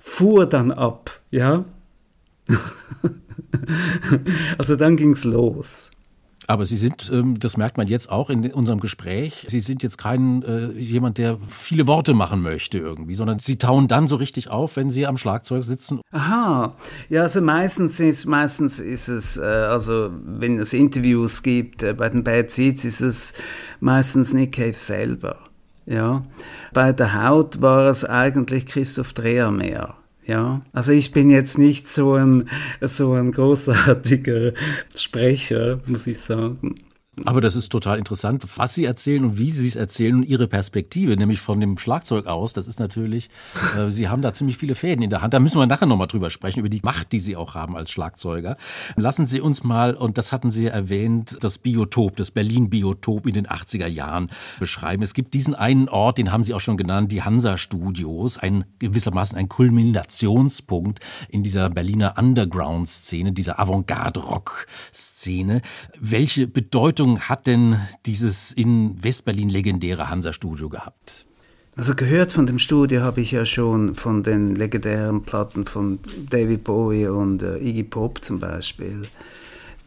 fuhr 0.00 0.46
dann 0.46 0.72
ab, 0.72 1.20
ja. 1.30 1.64
also 4.58 4.76
dann 4.76 4.96
ging's 4.96 5.24
los. 5.24 5.90
Aber 6.50 6.66
Sie 6.66 6.76
sind, 6.76 7.08
ähm, 7.14 7.38
das 7.38 7.56
merkt 7.56 7.76
man 7.76 7.86
jetzt 7.86 8.10
auch 8.10 8.28
in 8.28 8.52
unserem 8.52 8.80
Gespräch, 8.80 9.46
Sie 9.48 9.60
sind 9.60 9.84
jetzt 9.84 9.98
kein 9.98 10.42
äh, 10.42 10.72
jemand, 10.72 11.16
der 11.16 11.38
viele 11.46 11.86
Worte 11.86 12.12
machen 12.12 12.42
möchte 12.42 12.76
irgendwie, 12.76 13.14
sondern 13.14 13.38
Sie 13.38 13.56
tauen 13.56 13.86
dann 13.86 14.08
so 14.08 14.16
richtig 14.16 14.50
auf, 14.50 14.74
wenn 14.74 14.90
Sie 14.90 15.06
am 15.06 15.16
Schlagzeug 15.16 15.62
sitzen. 15.62 16.00
Aha, 16.10 16.74
ja, 17.08 17.22
also 17.22 17.40
meistens 17.40 18.00
ist, 18.00 18.26
meistens 18.26 18.80
ist 18.80 19.06
es, 19.06 19.36
äh, 19.36 19.42
also 19.42 20.10
wenn 20.24 20.58
es 20.58 20.72
Interviews 20.72 21.44
gibt 21.44 21.84
äh, 21.84 21.92
bei 21.92 22.08
den 22.08 22.24
Bad 22.24 22.50
Seeds, 22.50 22.84
ist 22.84 23.00
es 23.00 23.32
meistens 23.78 24.34
Nick 24.34 24.56
Cave 24.56 24.72
selber. 24.72 25.38
Ja, 25.86 26.24
bei 26.72 26.92
der 26.92 27.28
Haut 27.28 27.60
war 27.60 27.88
es 27.88 28.04
eigentlich 28.04 28.66
Christoph 28.66 29.12
Dreher 29.12 29.52
mehr. 29.52 29.99
Ja, 30.26 30.60
also 30.72 30.92
ich 30.92 31.12
bin 31.12 31.30
jetzt 31.30 31.58
nicht 31.58 31.88
so 31.88 32.14
ein, 32.14 32.48
so 32.80 33.14
ein 33.14 33.32
großartiger 33.32 34.52
Sprecher, 34.94 35.80
muss 35.86 36.06
ich 36.06 36.20
sagen. 36.20 36.76
Aber 37.26 37.40
das 37.40 37.56
ist 37.56 37.70
total 37.70 37.98
interessant, 37.98 38.44
was 38.56 38.74
Sie 38.74 38.84
erzählen 38.84 39.24
und 39.24 39.38
wie 39.38 39.50
Sie 39.50 39.68
es 39.68 39.76
erzählen 39.76 40.16
und 40.16 40.22
Ihre 40.24 40.48
Perspektive, 40.48 41.16
nämlich 41.16 41.40
von 41.40 41.60
dem 41.60 41.78
Schlagzeug 41.78 42.26
aus. 42.26 42.52
Das 42.52 42.66
ist 42.66 42.80
natürlich, 42.80 43.28
äh, 43.76 43.90
Sie 43.90 44.08
haben 44.08 44.22
da 44.22 44.32
ziemlich 44.32 44.56
viele 44.56 44.74
Fäden 44.74 45.02
in 45.02 45.10
der 45.10 45.22
Hand. 45.22 45.34
Da 45.34 45.38
müssen 45.38 45.58
wir 45.58 45.66
nachher 45.66 45.86
nochmal 45.86 46.06
drüber 46.06 46.30
sprechen, 46.30 46.60
über 46.60 46.68
die 46.68 46.80
Macht, 46.82 47.12
die 47.12 47.18
Sie 47.18 47.36
auch 47.36 47.54
haben 47.54 47.76
als 47.76 47.90
Schlagzeuger. 47.90 48.56
Lassen 48.96 49.26
Sie 49.26 49.40
uns 49.40 49.64
mal, 49.64 49.94
und 49.94 50.18
das 50.18 50.32
hatten 50.32 50.50
Sie 50.50 50.66
erwähnt, 50.66 51.38
das 51.40 51.58
Biotop, 51.58 52.16
das 52.16 52.30
Berlin-Biotop 52.30 53.26
in 53.26 53.34
den 53.34 53.46
80er 53.46 53.86
Jahren 53.86 54.30
beschreiben. 54.58 55.02
Es 55.02 55.14
gibt 55.14 55.34
diesen 55.34 55.54
einen 55.54 55.88
Ort, 55.88 56.18
den 56.18 56.32
haben 56.32 56.42
Sie 56.42 56.54
auch 56.54 56.60
schon 56.60 56.76
genannt, 56.76 57.12
die 57.12 57.22
Hansa-Studios, 57.22 58.38
ein 58.38 58.64
gewissermaßen 58.78 59.36
ein 59.36 59.48
Kulminationspunkt 59.48 61.00
in 61.28 61.42
dieser 61.42 61.70
Berliner 61.70 62.14
Underground-Szene, 62.16 63.32
dieser 63.32 63.58
Avantgarde-Rock-Szene. 63.58 65.62
Welche 65.98 66.46
Bedeutung 66.46 67.09
hat 67.18 67.46
denn 67.46 67.80
dieses 68.06 68.52
in 68.52 69.02
Westberlin 69.02 69.48
legendäre 69.48 70.08
Hansa-Studio 70.08 70.68
gehabt? 70.68 71.26
Also 71.76 71.94
gehört 71.94 72.32
von 72.32 72.46
dem 72.46 72.58
Studio 72.58 73.00
habe 73.02 73.20
ich 73.20 73.32
ja 73.32 73.46
schon 73.46 73.94
von 73.94 74.22
den 74.22 74.54
legendären 74.54 75.22
Platten 75.22 75.64
von 75.64 75.98
David 76.28 76.64
Bowie 76.64 77.06
und 77.06 77.42
äh, 77.42 77.58
Iggy 77.58 77.84
Pop 77.84 78.22
zum 78.22 78.38
Beispiel. 78.38 79.08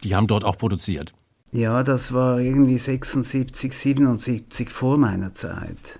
Die 0.03 0.15
haben 0.15 0.27
dort 0.27 0.43
auch 0.43 0.57
produziert. 0.57 1.13
Ja, 1.51 1.83
das 1.83 2.11
war 2.11 2.39
irgendwie 2.39 2.79
76, 2.79 3.73
77 3.73 4.69
vor 4.69 4.97
meiner 4.97 5.35
Zeit. 5.35 5.99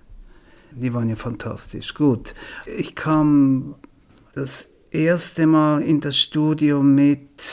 Die 0.71 0.93
waren 0.93 1.09
ja 1.09 1.15
fantastisch. 1.15 1.93
Gut, 1.93 2.33
ich 2.65 2.95
kam 2.95 3.75
das 4.33 4.69
erste 4.89 5.45
Mal 5.45 5.83
in 5.83 5.99
das 5.99 6.17
Studio 6.17 6.81
mit 6.81 7.43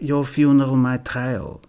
Your 0.00 0.24
Funeral, 0.24 0.76
My 0.76 0.98
Trial. 1.02 1.60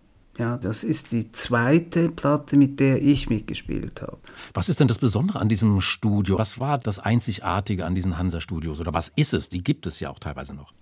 Ja, 0.42 0.58
das 0.58 0.84
ist 0.84 1.12
die 1.12 1.32
zweite 1.32 2.10
Platte, 2.10 2.58
mit 2.58 2.80
der 2.80 3.00
ich 3.00 3.30
mitgespielt 3.30 4.02
habe. 4.02 4.18
Was 4.56 4.70
ist 4.70 4.80
denn 4.80 4.88
das 4.88 4.98
Besondere 4.98 5.40
an 5.40 5.50
diesem 5.50 5.82
Studio? 5.82 6.40
Was 6.40 6.60
war 6.60 6.80
das 6.80 6.98
Einzigartige 6.98 7.86
an 7.86 7.94
diesen 7.94 8.18
Hansa-Studios? 8.18 8.82
Oder 8.82 8.92
was 8.92 9.10
ist 9.16 9.36
es? 9.36 9.50
Die 9.50 9.64
gibt 9.64 9.86
es 9.86 10.00
ja 10.00 10.10
auch 10.10 10.18
teilweise 10.18 10.56
noch. 10.56 10.74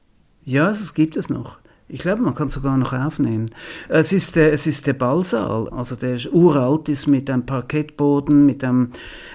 Ja, 0.45 0.71
es 0.71 0.93
gibt 0.93 1.17
es 1.17 1.29
noch. 1.29 1.57
Ich 1.89 1.99
glaube, 1.99 2.21
man 2.21 2.35
kann 2.35 2.47
es 2.47 2.53
sogar 2.53 2.77
noch 2.77 2.93
aufnehmen. 2.93 3.47
Es 3.89 4.13
ist, 4.13 4.37
der, 4.37 4.53
es 4.53 4.65
ist 4.65 4.87
der 4.87 4.93
Ballsaal, 4.93 5.67
also 5.69 5.97
der 5.97 6.19
uralt 6.31 6.87
ist 6.87 7.07
mit 7.07 7.29
einem 7.29 7.45
Parkettboden, 7.45 8.45
mit 8.45 8.63
einem, 8.63 8.91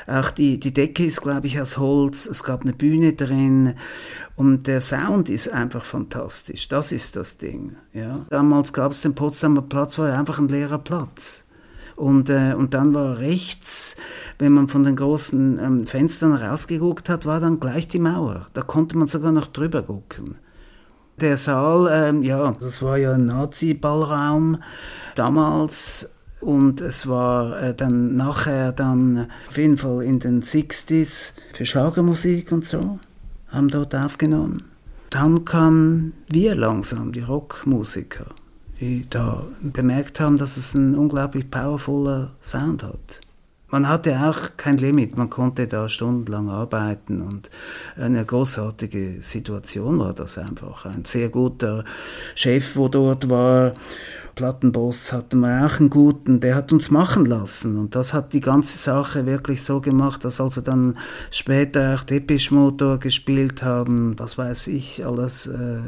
auch 0.06 0.30
die, 0.30 0.58
die 0.58 0.72
Decke 0.72 1.04
ist, 1.04 1.20
glaube 1.20 1.48
ich, 1.48 1.60
aus 1.60 1.76
Holz, 1.76 2.24
es 2.24 2.44
gab 2.44 2.62
eine 2.62 2.72
Bühne 2.72 3.12
drin 3.12 3.74
und 4.36 4.66
der 4.66 4.80
Sound 4.80 5.28
ist 5.28 5.48
einfach 5.48 5.84
fantastisch. 5.84 6.68
Das 6.68 6.90
ist 6.92 7.16
das 7.16 7.38
Ding. 7.38 7.76
Ja. 7.92 8.26
Damals 8.30 8.72
gab 8.72 8.92
es 8.92 9.02
den 9.02 9.14
Potsdamer 9.14 9.62
Platz, 9.62 9.98
war 9.98 10.08
ja 10.08 10.18
einfach 10.18 10.38
ein 10.38 10.48
leerer 10.48 10.78
Platz. 10.78 11.44
Und, 11.96 12.28
äh, 12.28 12.54
und 12.54 12.74
dann 12.74 12.92
war 12.92 13.18
rechts, 13.18 13.96
wenn 14.38 14.52
man 14.52 14.66
von 14.66 14.82
den 14.82 14.96
großen 14.96 15.58
ähm, 15.60 15.86
Fenstern 15.86 16.34
rausgeguckt 16.34 17.08
hat, 17.08 17.24
war 17.24 17.38
dann 17.38 17.60
gleich 17.60 17.86
die 17.86 18.00
Mauer. 18.00 18.48
Da 18.52 18.62
konnte 18.62 18.98
man 18.98 19.06
sogar 19.06 19.30
noch 19.30 19.46
drüber 19.46 19.82
gucken. 19.82 20.36
Der 21.20 21.36
Saal, 21.36 21.88
ähm, 21.92 22.22
ja, 22.22 22.52
das 22.60 22.82
war 22.82 22.98
ja 22.98 23.12
ein 23.12 23.26
Nazi-Ballraum 23.26 24.58
damals 25.14 26.10
und 26.40 26.80
es 26.80 27.06
war 27.06 27.62
äh, 27.62 27.74
dann 27.74 28.16
nachher 28.16 28.72
dann 28.72 29.28
auf 29.48 29.56
jeden 29.56 29.78
Fall 29.78 30.02
in 30.02 30.18
den 30.18 30.42
60s 30.42 31.32
für 31.52 31.64
Schlagermusik 31.64 32.50
und 32.50 32.66
so, 32.66 32.98
haben 33.54 33.68
dort 33.68 33.94
aufgenommen. 33.94 34.64
Dann 35.10 35.44
kamen 35.44 36.12
wir 36.28 36.54
langsam, 36.54 37.12
die 37.12 37.20
Rockmusiker, 37.20 38.26
die 38.80 39.06
da 39.08 39.44
bemerkt 39.60 40.18
haben, 40.18 40.36
dass 40.36 40.56
es 40.56 40.74
ein 40.74 40.96
unglaublich 40.96 41.50
powervoller 41.50 42.32
Sound 42.42 42.82
hat. 42.82 43.20
Man 43.68 43.88
hatte 43.88 44.16
auch 44.20 44.56
kein 44.56 44.76
Limit, 44.76 45.16
man 45.16 45.30
konnte 45.30 45.66
da 45.66 45.88
stundenlang 45.88 46.48
arbeiten 46.48 47.22
und 47.22 47.50
eine 47.96 48.24
großartige 48.24 49.18
Situation 49.20 49.98
war 49.98 50.12
das 50.12 50.38
einfach. 50.38 50.86
Ein 50.86 51.04
sehr 51.04 51.28
guter 51.28 51.84
Chef, 52.36 52.76
wo 52.76 52.88
dort 52.88 53.28
war, 53.28 53.74
Plattenboss 54.34 55.12
hatten 55.12 55.40
wir 55.40 55.66
auch 55.66 55.80
einen 55.80 55.90
guten, 55.90 56.40
der 56.40 56.54
hat 56.54 56.72
uns 56.72 56.90
machen 56.90 57.26
lassen 57.26 57.78
und 57.78 57.94
das 57.94 58.14
hat 58.14 58.32
die 58.32 58.40
ganze 58.40 58.76
Sache 58.76 59.26
wirklich 59.26 59.62
so 59.62 59.80
gemacht, 59.80 60.24
dass 60.24 60.40
also 60.40 60.60
dann 60.60 60.98
später 61.30 61.94
auch 61.94 62.02
Depeche 62.02 62.54
Motor 62.54 62.98
gespielt 62.98 63.62
haben, 63.62 64.18
was 64.18 64.38
weiß 64.38 64.68
ich, 64.68 65.04
alles... 65.04 65.46
Äh, 65.46 65.78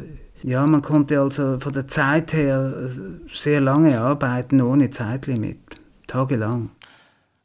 ja, 0.43 0.65
man 0.67 0.83
konnte 0.83 1.21
also 1.21 1.59
von 1.59 1.73
der 1.73 1.89
Zeit 1.89 2.33
her 2.33 2.89
sehr 3.33 3.61
lange 3.61 3.99
arbeiten 3.99 4.61
ohne 4.61 4.91
Zeitlimit, 4.91 5.59
tagelang. 6.07 6.71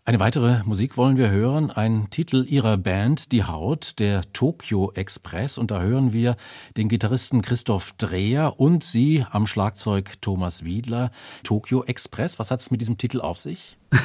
Eine 0.04 0.20
weitere 0.20 0.64
Musik 0.66 0.98
wollen 0.98 1.16
wir 1.16 1.30
hören, 1.30 1.70
ein 1.70 2.08
Titel 2.10 2.44
ihrer 2.48 2.76
Band 2.76 3.32
Die 3.32 3.44
Haut, 3.44 4.00
der 4.00 4.24
Tokyo 4.34 4.92
Express 4.96 5.60
und 5.60 5.70
da 5.70 5.80
hören 5.80 6.12
wir 6.12 6.38
den 6.76 6.90
Gitarristen 6.90 7.44
Christoph 7.44 7.92
Dreher 8.00 8.60
und 8.60 8.84
sie 8.84 9.24
am 9.30 9.46
Schlagzeug 9.46 10.20
Thomas 10.20 10.66
Wiedler. 10.66 11.12
Tokyo 11.44 11.84
Express, 11.84 12.40
was 12.40 12.50
hat 12.50 12.62
es 12.62 12.72
mit 12.72 12.82
diesem 12.82 12.98
Titel 12.98 13.22
auf 13.22 13.38
sich? 13.38 13.78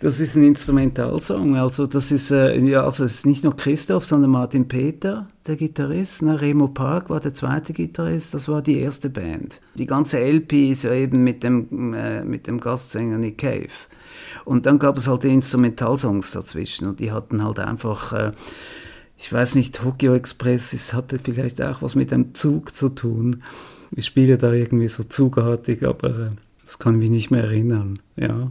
Das 0.00 0.18
ist 0.18 0.34
ein 0.34 0.42
Instrumentalsong, 0.42 1.54
also 1.54 1.86
das 1.86 2.10
ist 2.10 2.32
äh, 2.32 2.58
ja 2.58 2.82
also 2.82 3.04
es 3.04 3.18
ist 3.18 3.26
nicht 3.26 3.44
nur 3.44 3.56
Christoph, 3.56 4.04
sondern 4.04 4.32
Martin 4.32 4.66
Peter, 4.66 5.28
der 5.46 5.54
Gitarrist, 5.54 6.22
ne? 6.22 6.40
Remo 6.40 6.66
Park 6.66 7.08
war 7.08 7.20
der 7.20 7.32
zweite 7.32 7.72
Gitarrist, 7.72 8.34
das 8.34 8.48
war 8.48 8.62
die 8.62 8.80
erste 8.80 9.08
Band. 9.08 9.60
Die 9.76 9.86
ganze 9.86 10.18
LP 10.18 10.72
ist 10.72 10.82
ja 10.82 10.92
eben 10.92 11.22
mit 11.22 11.44
dem 11.44 11.94
äh, 11.94 12.24
mit 12.24 12.48
dem 12.48 12.58
Gastsänger 12.58 13.18
Nick 13.18 13.38
Cave. 13.38 13.68
Und 14.44 14.66
dann 14.66 14.78
gab 14.78 14.96
es 14.96 15.08
halt 15.08 15.22
die 15.22 15.32
Instrumentalsongs 15.32 16.32
dazwischen 16.32 16.88
und 16.88 17.00
die 17.00 17.12
hatten 17.12 17.44
halt 17.44 17.58
einfach, 17.58 18.12
äh, 18.12 18.32
ich 19.16 19.32
weiß 19.32 19.54
nicht, 19.54 19.74
Tokyo 19.74 20.14
Express, 20.14 20.72
es 20.72 20.92
hatte 20.92 21.18
vielleicht 21.18 21.62
auch 21.62 21.82
was 21.82 21.94
mit 21.94 22.12
einem 22.12 22.34
Zug 22.34 22.74
zu 22.74 22.88
tun. 22.88 23.42
Ich 23.92 24.06
spiele 24.06 24.38
da 24.38 24.52
irgendwie 24.52 24.88
so 24.88 25.02
zugartig, 25.02 25.84
aber 25.84 26.08
äh, 26.08 26.30
das 26.62 26.78
kann 26.78 26.96
mich 26.96 27.10
nicht 27.10 27.30
mehr 27.30 27.44
erinnern, 27.44 27.98
ja. 28.16 28.50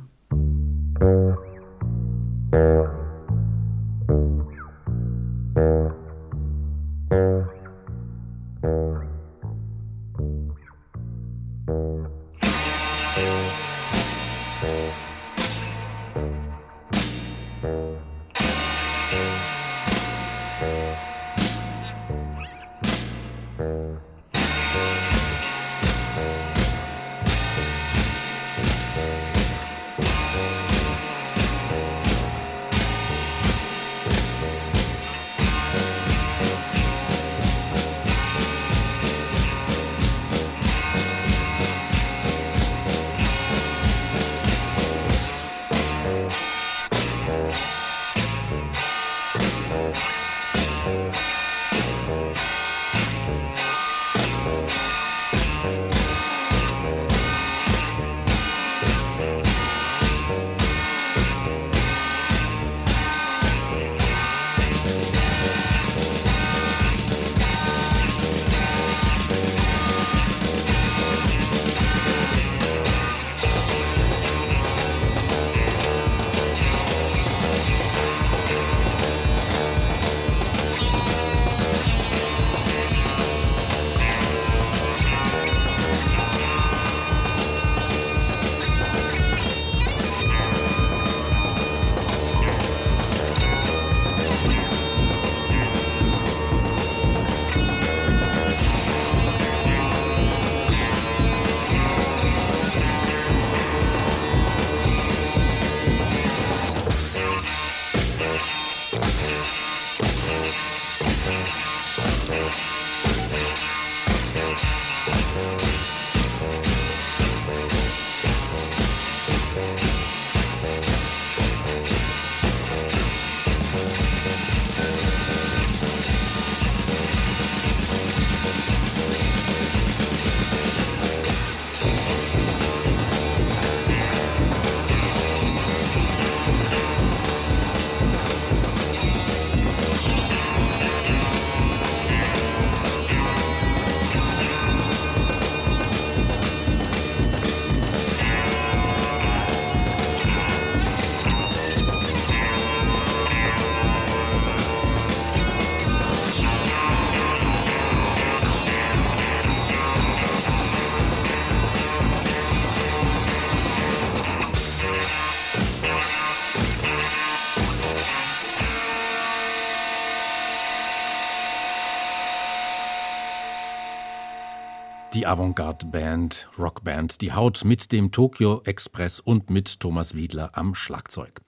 Die 175.22 175.28
Avantgarde-Band, 175.28 176.50
Rockband, 176.58 177.22
die 177.22 177.32
Haut 177.32 177.64
mit 177.64 177.92
dem 177.92 178.12
Tokyo 178.12 178.64
Express 178.66 179.20
und 179.20 179.52
mit 179.52 179.80
Thomas 179.80 180.16
Wiedler 180.16 180.50
am 180.54 180.74
Schlagzeug. 180.74 181.42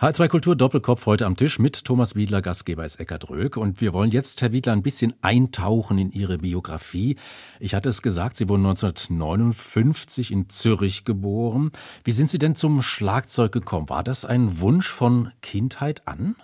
H2 0.00 0.28
Kultur 0.28 0.56
Doppelkopf 0.56 1.04
heute 1.04 1.26
am 1.26 1.36
Tisch 1.36 1.58
mit 1.58 1.84
Thomas 1.84 2.14
Wiedler, 2.14 2.40
Gastgeber 2.40 2.86
ist 2.86 2.96
Eckart 2.96 3.28
Röck. 3.28 3.58
Und 3.58 3.82
wir 3.82 3.92
wollen 3.92 4.10
jetzt, 4.10 4.40
Herr 4.40 4.52
Wiedler, 4.52 4.72
ein 4.72 4.82
bisschen 4.82 5.12
eintauchen 5.20 5.98
in 5.98 6.12
Ihre 6.12 6.38
Biografie. 6.38 7.16
Ich 7.60 7.74
hatte 7.74 7.90
es 7.90 8.00
gesagt, 8.00 8.38
Sie 8.38 8.48
wurden 8.48 8.64
1959 8.64 10.30
in 10.30 10.48
Zürich 10.48 11.04
geboren. 11.04 11.72
Wie 12.04 12.12
sind 12.12 12.30
Sie 12.30 12.38
denn 12.38 12.56
zum 12.56 12.80
Schlagzeug 12.80 13.52
gekommen? 13.52 13.90
War 13.90 14.02
das 14.02 14.24
ein 14.24 14.60
Wunsch 14.60 14.88
von 14.88 15.30
Kindheit 15.42 16.08
an? 16.08 16.36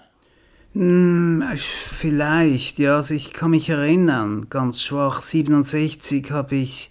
Hm, 0.73 1.43
vielleicht, 1.57 2.79
ja, 2.79 2.97
also 2.97 3.13
ich 3.13 3.33
kann 3.33 3.51
mich 3.51 3.69
erinnern, 3.69 4.47
ganz 4.51 4.81
schwach, 4.81 5.21
67 5.21 6.31
habe 6.31 6.55
ich 6.55 6.91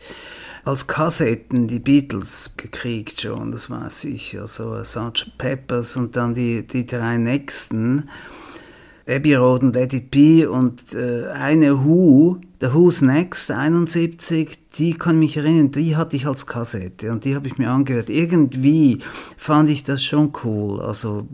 als 0.65 0.87
Kassetten 0.87 1.67
die 1.67 1.79
Beatles 1.79 2.51
gekriegt 2.57 3.21
schon, 3.21 3.51
das 3.53 3.69
weiß 3.69 4.03
ich, 4.03 4.37
also 4.37 4.83
Sgt. 4.83 5.37
Peppers 5.37 5.95
und 5.95 6.17
dann 6.17 6.35
die, 6.35 6.67
die 6.67 6.85
drei 6.85 7.17
nächsten, 7.17 8.09
Abbey 9.07 9.35
Road 9.35 9.63
und 9.63 9.73
Let 9.73 9.93
It 9.93 10.47
und 10.47 10.93
äh, 10.93 11.27
eine 11.29 11.83
Who, 11.83 12.37
der 12.61 12.73
Who's 12.73 13.01
Next, 13.01 13.49
71, 13.49 14.59
die 14.77 14.93
kann 14.93 15.17
mich 15.17 15.37
erinnern, 15.37 15.71
die 15.71 15.95
hatte 15.95 16.17
ich 16.17 16.27
als 16.27 16.45
Kassette 16.45 17.11
und 17.11 17.23
die 17.25 17.33
habe 17.33 17.47
ich 17.47 17.57
mir 17.57 17.71
angehört. 17.71 18.09
Irgendwie 18.09 18.99
fand 19.37 19.69
ich 19.69 19.83
das 19.83 20.03
schon 20.03 20.33
cool, 20.43 20.81
also 20.81 21.27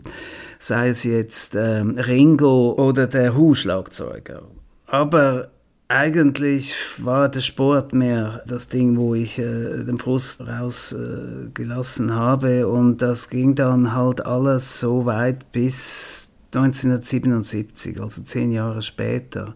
sei 0.58 0.88
es 0.88 1.04
jetzt 1.04 1.54
ähm, 1.54 1.98
Ringo 1.98 2.72
oder 2.72 3.06
der 3.06 3.36
Hu-Schlagzeuger. 3.36 4.42
Aber 4.86 5.50
eigentlich 5.88 6.74
war 6.98 7.28
der 7.28 7.40
Sport 7.40 7.92
mehr 7.92 8.42
das 8.46 8.68
Ding, 8.68 8.96
wo 8.96 9.14
ich 9.14 9.38
äh, 9.38 9.84
den 9.84 9.98
Frust 9.98 10.40
rausgelassen 10.46 12.08
äh, 12.08 12.12
habe 12.12 12.68
und 12.68 13.02
das 13.02 13.30
ging 13.30 13.54
dann 13.54 13.94
halt 13.94 14.24
alles 14.26 14.80
so 14.80 15.06
weit 15.06 15.52
bis 15.52 16.32
1977, 16.54 18.00
also 18.00 18.22
zehn 18.22 18.50
Jahre 18.50 18.82
später. 18.82 19.54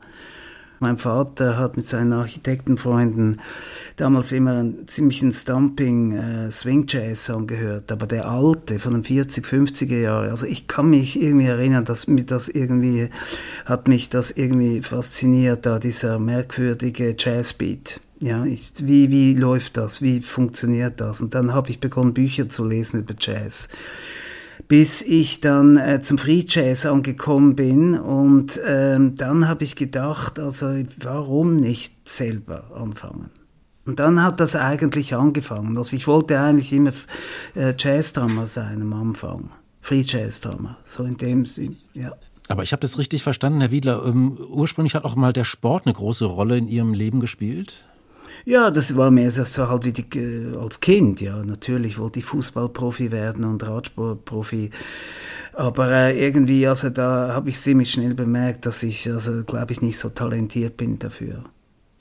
Mein 0.82 0.96
Vater 0.96 1.58
hat 1.58 1.76
mit 1.76 1.86
seinen 1.86 2.14
Architektenfreunden 2.14 3.42
damals 3.96 4.32
immer 4.32 4.52
einen 4.52 4.88
ziemlichen 4.88 5.30
Stumping 5.30 6.12
äh, 6.12 6.50
Swing 6.50 6.86
Jazz 6.88 7.28
angehört, 7.28 7.92
aber 7.92 8.06
der 8.06 8.26
alte 8.26 8.78
von 8.78 8.94
den 8.94 9.02
40, 9.02 9.44
50er 9.44 10.00
Jahren. 10.00 10.30
Also 10.30 10.46
ich 10.46 10.68
kann 10.68 10.88
mich 10.88 11.20
irgendwie 11.20 11.48
erinnern, 11.48 11.84
dass 11.84 12.06
mir 12.06 12.24
das 12.24 12.48
irgendwie 12.48 13.10
hat 13.66 13.88
mich 13.88 14.08
das 14.08 14.30
irgendwie 14.30 14.80
fasziniert, 14.80 15.66
da 15.66 15.78
dieser 15.78 16.18
merkwürdige 16.18 17.14
Jazzbeat. 17.18 18.00
Ja, 18.22 18.46
ich, 18.46 18.72
wie, 18.80 19.10
wie 19.10 19.34
läuft 19.34 19.76
das? 19.76 20.00
Wie 20.00 20.22
funktioniert 20.22 20.98
das? 21.02 21.20
Und 21.20 21.34
dann 21.34 21.52
habe 21.52 21.68
ich 21.68 21.80
begonnen, 21.80 22.14
Bücher 22.14 22.48
zu 22.48 22.64
lesen 22.66 23.00
über 23.00 23.14
Jazz 23.18 23.68
bis 24.70 25.02
ich 25.02 25.40
dann 25.40 25.76
äh, 25.76 26.00
zum 26.00 26.16
Free 26.16 26.44
Jazz 26.46 26.86
angekommen 26.86 27.56
bin. 27.56 27.98
Und 27.98 28.60
ähm, 28.64 29.16
dann 29.16 29.48
habe 29.48 29.64
ich 29.64 29.74
gedacht, 29.74 30.38
also 30.38 30.84
warum 31.02 31.56
nicht 31.56 32.08
selber 32.08 32.70
anfangen? 32.72 33.30
Und 33.84 33.98
dann 33.98 34.22
hat 34.22 34.38
das 34.38 34.54
eigentlich 34.54 35.16
angefangen. 35.16 35.76
Also 35.76 35.96
ich 35.96 36.06
wollte 36.06 36.38
eigentlich 36.38 36.72
immer 36.72 36.92
äh, 37.56 37.74
Jazz-Drummer 37.76 38.46
sein 38.46 38.82
am 38.82 38.92
Anfang. 38.92 39.50
Free 39.80 40.04
Jazz-Drummer, 40.06 40.78
so 40.84 41.02
in 41.02 41.16
dem 41.16 41.46
Sinn, 41.46 41.76
ja. 41.94 42.12
Aber 42.46 42.62
ich 42.62 42.70
habe 42.70 42.80
das 42.80 42.96
richtig 42.96 43.24
verstanden, 43.24 43.60
Herr 43.60 43.72
Wiedler. 43.72 44.04
Ähm, 44.06 44.38
ursprünglich 44.50 44.94
hat 44.94 45.02
auch 45.02 45.16
mal 45.16 45.32
der 45.32 45.44
Sport 45.44 45.86
eine 45.86 45.94
große 45.94 46.26
Rolle 46.26 46.56
in 46.56 46.68
Ihrem 46.68 46.94
Leben 46.94 47.18
gespielt? 47.18 47.74
Ja, 48.44 48.70
das 48.70 48.96
war 48.96 49.10
mehr 49.10 49.30
so 49.30 49.68
halt 49.68 49.84
wie 49.84 49.92
die, 49.92 50.18
äh, 50.18 50.56
als 50.56 50.80
Kind, 50.80 51.20
ja. 51.20 51.42
Natürlich 51.44 51.98
wollte 51.98 52.18
ich 52.18 52.24
Fußballprofi 52.24 53.12
werden 53.12 53.44
und 53.44 53.66
Radsportprofi. 53.66 54.70
Aber 55.52 55.90
äh, 55.90 56.26
irgendwie, 56.26 56.66
also 56.66 56.90
da 56.90 57.34
habe 57.34 57.50
ich 57.50 57.58
ziemlich 57.58 57.90
schnell 57.90 58.14
bemerkt, 58.14 58.66
dass 58.66 58.82
ich, 58.82 59.10
also 59.10 59.44
glaube 59.44 59.72
ich, 59.72 59.82
nicht 59.82 59.98
so 59.98 60.08
talentiert 60.08 60.76
bin 60.76 60.98
dafür. 60.98 61.44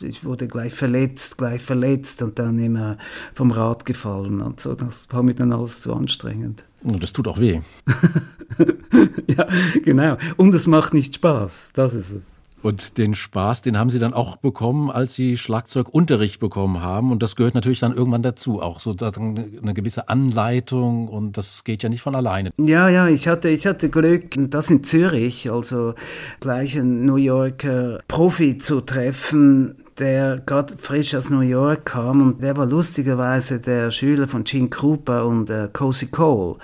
Ich 0.01 0.23
wurde 0.23 0.47
gleich 0.47 0.73
verletzt, 0.73 1.37
gleich 1.37 1.61
verletzt 1.61 2.21
und 2.21 2.39
dann 2.39 2.57
immer 2.57 2.97
vom 3.33 3.51
Rad 3.51 3.85
gefallen 3.85 4.41
und 4.41 4.59
so. 4.61 4.73
Das 4.73 5.07
war 5.11 5.23
mir 5.23 5.33
dann 5.33 5.51
alles 5.51 5.81
zu 5.81 5.93
anstrengend. 5.93 6.63
Das 6.83 7.11
tut 7.11 7.27
auch 7.27 7.39
weh. 7.39 7.59
ja, 9.27 9.45
genau. 9.83 10.17
Und 10.37 10.53
es 10.53 10.67
macht 10.67 10.93
nicht 10.93 11.15
Spaß. 11.15 11.71
Das 11.73 11.93
ist 11.93 12.11
es. 12.11 12.38
Und 12.61 12.97
den 12.97 13.13
Spaß, 13.13 13.61
den 13.61 13.77
haben 13.77 13.89
Sie 13.89 13.99
dann 13.99 14.13
auch 14.13 14.37
bekommen, 14.37 14.91
als 14.91 15.13
Sie 15.13 15.37
Schlagzeugunterricht 15.37 16.39
bekommen 16.39 16.81
haben. 16.81 17.09
Und 17.09 17.23
das 17.23 17.35
gehört 17.35 17.55
natürlich 17.55 17.79
dann 17.79 17.95
irgendwann 17.95 18.21
dazu, 18.21 18.61
auch 18.61 18.79
so 18.79 18.95
eine 18.99 19.73
gewisse 19.73 20.09
Anleitung. 20.09 21.07
Und 21.07 21.37
das 21.37 21.63
geht 21.63 21.83
ja 21.83 21.89
nicht 21.89 22.01
von 22.01 22.15
alleine. 22.15 22.51
Ja, 22.57 22.89
ja, 22.89 23.07
ich 23.07 23.27
hatte, 23.27 23.49
ich 23.49 23.65
hatte 23.65 23.89
Glück, 23.89 24.35
das 24.37 24.69
in 24.69 24.83
Zürich, 24.83 25.49
also 25.51 25.93
gleich 26.39 26.77
einen 26.77 27.05
New 27.05 27.15
Yorker 27.15 27.99
Profi 28.07 28.57
zu 28.57 28.81
treffen, 28.81 29.75
der 29.97 30.39
gerade 30.45 30.77
frisch 30.77 31.15
aus 31.15 31.29
New 31.29 31.41
York 31.41 31.85
kam. 31.85 32.21
Und 32.21 32.43
der 32.43 32.57
war 32.57 32.65
lustigerweise 32.65 33.59
der 33.61 33.91
Schüler 33.91 34.27
von 34.27 34.43
Gene 34.43 34.69
Krupa 34.69 35.21
und 35.21 35.49
äh, 35.49 35.69
Cozy 35.71 36.07
Cole 36.07 36.57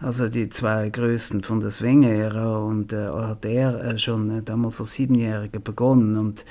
also 0.00 0.28
die 0.28 0.48
zwei 0.48 0.90
größten 0.90 1.42
von 1.42 1.60
der 1.60 1.70
Swing-Ära 1.70 2.58
und 2.58 2.92
äh, 2.92 3.08
hat 3.08 3.44
er 3.44 3.82
äh, 3.82 3.98
schon 3.98 4.30
äh, 4.30 4.42
damals 4.42 4.80
als 4.80 4.94
Siebenjähriger 4.94 5.60
begonnen. 5.60 6.16
Und 6.16 6.44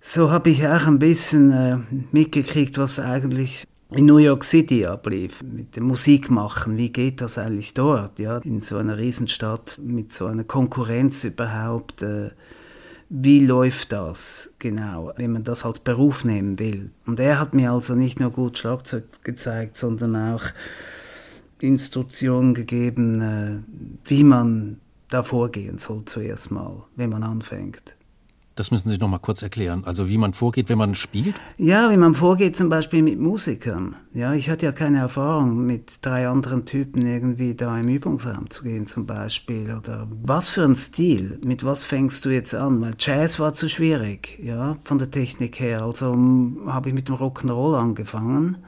so 0.00 0.30
habe 0.30 0.50
ich 0.50 0.66
auch 0.66 0.86
ein 0.86 0.98
bisschen 0.98 1.52
äh, 1.52 1.78
mitgekriegt, 2.10 2.78
was 2.78 2.98
eigentlich 2.98 3.64
in 3.92 4.06
New 4.06 4.18
York 4.18 4.44
City 4.44 4.86
ablief, 4.86 5.42
mit 5.42 5.76
dem 5.76 5.84
Musikmachen, 5.84 6.76
wie 6.76 6.90
geht 6.90 7.20
das 7.20 7.38
eigentlich 7.38 7.74
dort, 7.74 8.18
ja, 8.18 8.38
in 8.38 8.60
so 8.60 8.76
einer 8.76 8.98
Riesenstadt 8.98 9.80
mit 9.82 10.12
so 10.12 10.26
einer 10.26 10.44
Konkurrenz 10.44 11.24
überhaupt, 11.24 12.02
äh, 12.02 12.30
wie 13.08 13.44
läuft 13.44 13.90
das 13.90 14.50
genau, 14.60 15.12
wenn 15.16 15.32
man 15.32 15.42
das 15.42 15.64
als 15.64 15.80
Beruf 15.80 16.24
nehmen 16.24 16.60
will. 16.60 16.92
Und 17.06 17.18
er 17.18 17.40
hat 17.40 17.54
mir 17.54 17.72
also 17.72 17.96
nicht 17.96 18.20
nur 18.20 18.30
gut 18.30 18.58
Schlagzeug 18.58 19.04
gezeigt, 19.24 19.76
sondern 19.76 20.14
auch 20.14 20.42
Instruktionen 21.62 22.54
gegeben, 22.54 23.20
äh, 23.20 23.58
wie 24.08 24.24
man 24.24 24.80
da 25.08 25.22
vorgehen 25.22 25.78
soll 25.78 26.04
zuerst 26.04 26.50
mal, 26.50 26.84
wenn 26.96 27.10
man 27.10 27.22
anfängt. 27.22 27.96
Das 28.60 28.70
müssen 28.70 28.90
Sie 28.90 28.98
noch 28.98 29.08
mal 29.08 29.18
kurz 29.18 29.40
erklären. 29.40 29.84
Also 29.86 30.08
wie 30.10 30.18
man 30.18 30.34
vorgeht, 30.34 30.68
wenn 30.68 30.76
man 30.76 30.94
spielt? 30.94 31.40
Ja, 31.56 31.90
wie 31.90 31.96
man 31.96 32.12
vorgeht 32.12 32.58
zum 32.58 32.68
Beispiel 32.68 33.02
mit 33.02 33.18
Musikern. 33.18 33.96
Ja, 34.12 34.34
ich 34.34 34.50
hatte 34.50 34.66
ja 34.66 34.72
keine 34.72 34.98
Erfahrung, 34.98 35.64
mit 35.64 36.04
drei 36.04 36.28
anderen 36.28 36.66
Typen 36.66 37.00
irgendwie 37.06 37.54
da 37.54 37.78
im 37.78 37.88
Übungsraum 37.88 38.50
zu 38.50 38.64
gehen 38.64 38.86
zum 38.86 39.06
Beispiel. 39.06 39.74
Oder 39.74 40.08
was 40.10 40.50
für 40.50 40.64
ein 40.64 40.74
Stil, 40.74 41.40
mit 41.42 41.64
was 41.64 41.84
fängst 41.86 42.26
du 42.26 42.28
jetzt 42.28 42.54
an? 42.54 42.82
Weil 42.82 42.92
Jazz 42.98 43.38
war 43.38 43.54
zu 43.54 43.66
schwierig, 43.66 44.38
ja, 44.42 44.76
von 44.84 44.98
der 44.98 45.10
Technik 45.10 45.58
her. 45.58 45.82
Also 45.82 46.12
hm, 46.12 46.64
habe 46.66 46.90
ich 46.90 46.94
mit 46.94 47.08
dem 47.08 47.14
Rock'n'Roll 47.14 47.78
angefangen 47.78 48.58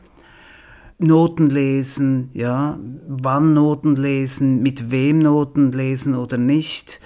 Noten 1.03 1.51
lesen, 1.51 2.31
ja, 2.33 2.79
wann 3.09 3.55
Noten 3.55 3.97
lesen, 3.97 4.62
mit 4.62 4.91
wem 4.91 5.19
Noten 5.19 5.73
lesen 5.73 6.15
oder 6.15 6.38
nicht, 6.38 7.01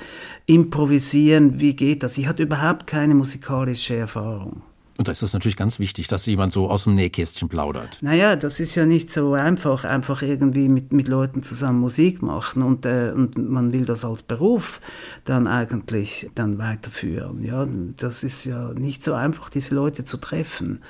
improvisieren, 0.46 1.60
wie 1.60 1.74
geht 1.74 2.02
das? 2.02 2.18
Ich 2.18 2.28
hatte 2.28 2.44
überhaupt 2.44 2.86
keine 2.86 3.14
musikalische 3.14 3.96
Erfahrung. 3.96 4.62
Und 4.98 5.08
da 5.08 5.12
ist 5.12 5.22
es 5.22 5.34
natürlich 5.34 5.56
ganz 5.56 5.78
wichtig, 5.78 6.08
dass 6.08 6.24
jemand 6.24 6.52
so 6.52 6.70
aus 6.70 6.84
dem 6.84 6.94
Nähkästchen 6.94 7.48
plaudert. 7.48 7.98
Naja, 8.00 8.34
das 8.34 8.60
ist 8.60 8.74
ja 8.76 8.86
nicht 8.86 9.10
so 9.12 9.34
einfach, 9.34 9.84
einfach 9.84 10.22
irgendwie 10.22 10.68
mit, 10.68 10.92
mit 10.92 11.08
Leuten 11.08 11.42
zusammen 11.42 11.80
Musik 11.80 12.22
machen 12.22 12.62
und, 12.62 12.86
äh, 12.86 13.12
und 13.14 13.36
man 13.36 13.72
will 13.72 13.84
das 13.84 14.06
als 14.06 14.22
Beruf 14.22 14.80
dann 15.24 15.46
eigentlich 15.46 16.30
dann 16.34 16.56
weiterführen. 16.56 17.44
Ja, 17.44 17.66
das 17.96 18.24
ist 18.24 18.46
ja 18.46 18.72
nicht 18.72 19.02
so 19.02 19.12
einfach, 19.12 19.50
diese 19.50 19.74
Leute 19.74 20.04
zu 20.04 20.16
treffen. 20.16 20.80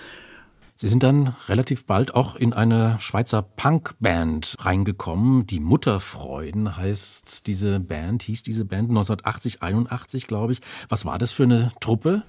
Sie 0.79 0.89
sind 0.89 1.03
dann 1.03 1.35
relativ 1.49 1.87
bald 1.87 2.15
auch 2.15 2.37
in 2.37 2.53
eine 2.53 2.97
Schweizer 3.01 3.41
Punkband 3.41 4.57
reingekommen. 4.59 5.47
Die 5.47 5.59
Mutterfreuden 5.59 6.77
heißt 6.77 7.47
diese 7.47 7.81
Band, 7.81 8.23
hieß 8.25 8.43
diese 8.43 8.67
Band 8.67 8.91
1980, 8.91 9.63
81, 9.63 10.27
glaube 10.27 10.53
ich. 10.53 10.61
Was 10.91 11.07
war 11.07 11.17
das 11.17 11.33
für 11.33 11.45
eine 11.45 11.73
Truppe? 11.81 12.25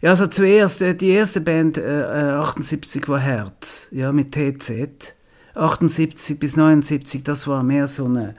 Ja, 0.00 0.10
also 0.10 0.28
zuerst, 0.28 0.82
äh, 0.82 0.94
die 0.94 1.08
erste 1.08 1.40
Band, 1.40 1.78
äh, 1.78 1.82
78 1.82 3.08
war 3.08 3.18
Herz, 3.18 3.88
ja, 3.90 4.12
mit 4.12 4.30
TZ. 4.32 5.16
78 5.54 6.38
bis 6.38 6.56
79, 6.56 7.24
das 7.24 7.48
war 7.48 7.64
mehr 7.64 7.88
so 7.88 8.04
eine, 8.04 8.36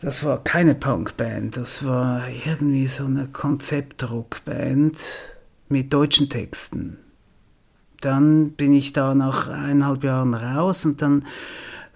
das 0.00 0.22
war 0.22 0.44
keine 0.44 0.76
Punkband, 0.76 1.56
das 1.56 1.84
war 1.84 2.28
irgendwie 2.28 2.86
so 2.86 3.06
eine 3.06 3.26
Konzeptrockband 3.26 4.96
mit 5.68 5.92
deutschen 5.92 6.28
Texten. 6.28 6.98
Dann 8.02 8.50
bin 8.50 8.72
ich 8.72 8.92
da 8.92 9.14
nach 9.14 9.48
eineinhalb 9.48 10.04
Jahren 10.04 10.34
raus 10.34 10.84
und 10.84 11.00
dann 11.00 11.24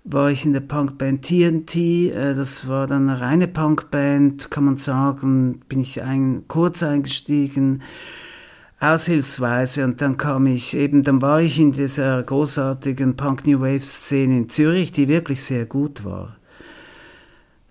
war 0.04 0.30
ich 0.30 0.44
in 0.44 0.52
der 0.52 0.60
Punkband 0.60 1.22
TNT. 1.22 1.76
Äh, 1.76 2.34
das 2.34 2.68
war 2.68 2.86
dann 2.86 3.08
eine 3.08 3.20
reine 3.20 3.48
Punkband, 3.48 4.50
kann 4.50 4.64
man 4.64 4.76
sagen. 4.76 5.60
Bin 5.68 5.80
ich 5.80 6.02
ein, 6.02 6.44
kurz 6.48 6.82
eingestiegen, 6.82 7.82
aushilfsweise. 8.78 9.84
Und 9.84 10.00
dann 10.00 10.16
kam 10.16 10.46
ich 10.46 10.76
eben, 10.76 11.02
dann 11.02 11.20
war 11.20 11.40
ich 11.40 11.58
in 11.58 11.72
dieser 11.72 12.22
großartigen 12.22 13.16
Punk 13.16 13.46
New 13.46 13.60
Wave 13.60 13.80
Szene 13.80 14.38
in 14.38 14.48
Zürich, 14.48 14.92
die 14.92 15.08
wirklich 15.08 15.42
sehr 15.42 15.66
gut 15.66 16.04
war. 16.04 16.36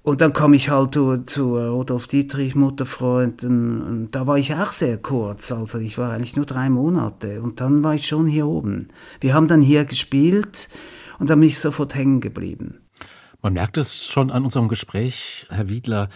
Und 0.06 0.22
dann 0.22 0.34
kam 0.34 0.54
ich 0.54 0.70
halt 0.70 0.94
zu, 0.94 1.18
zu 1.24 1.58
Rudolf 1.58 2.08
Dietrich, 2.08 2.54
Mutterfreund, 2.54 3.44
und, 3.44 3.82
und, 3.82 4.12
da 4.12 4.28
war 4.28 4.38
ich 4.38 4.54
auch 4.54 4.72
sehr 4.72 5.00
kurz, 5.00 5.52
also 5.52 5.80
ich 5.80 5.98
war 5.98 6.12
eigentlich 6.12 6.36
nur 6.36 6.46
drei 6.46 6.70
Monate 6.70 7.42
und 7.42 7.60
dann 7.60 7.84
war 7.84 7.96
ich 7.96 8.06
schon 8.06 8.28
hier 8.28 8.46
oben. 8.46 8.90
Wir 9.20 9.34
haben 9.34 9.48
dann 9.48 9.62
hier 9.62 9.84
gespielt 9.84 10.70
und 11.18 11.32
dann 11.32 11.40
bin 11.40 11.50
ich 11.50 11.58
sofort 11.58 11.96
hängen 11.96 12.22
geblieben. 12.22 12.82
Man 13.42 13.54
merkt 13.54 13.78
es 13.78 14.06
schon 14.06 14.30
an 14.30 14.44
unserem 14.44 14.68
Gespräch, 14.68 15.48
Herr 15.50 15.70
Wiedler, 15.70 16.10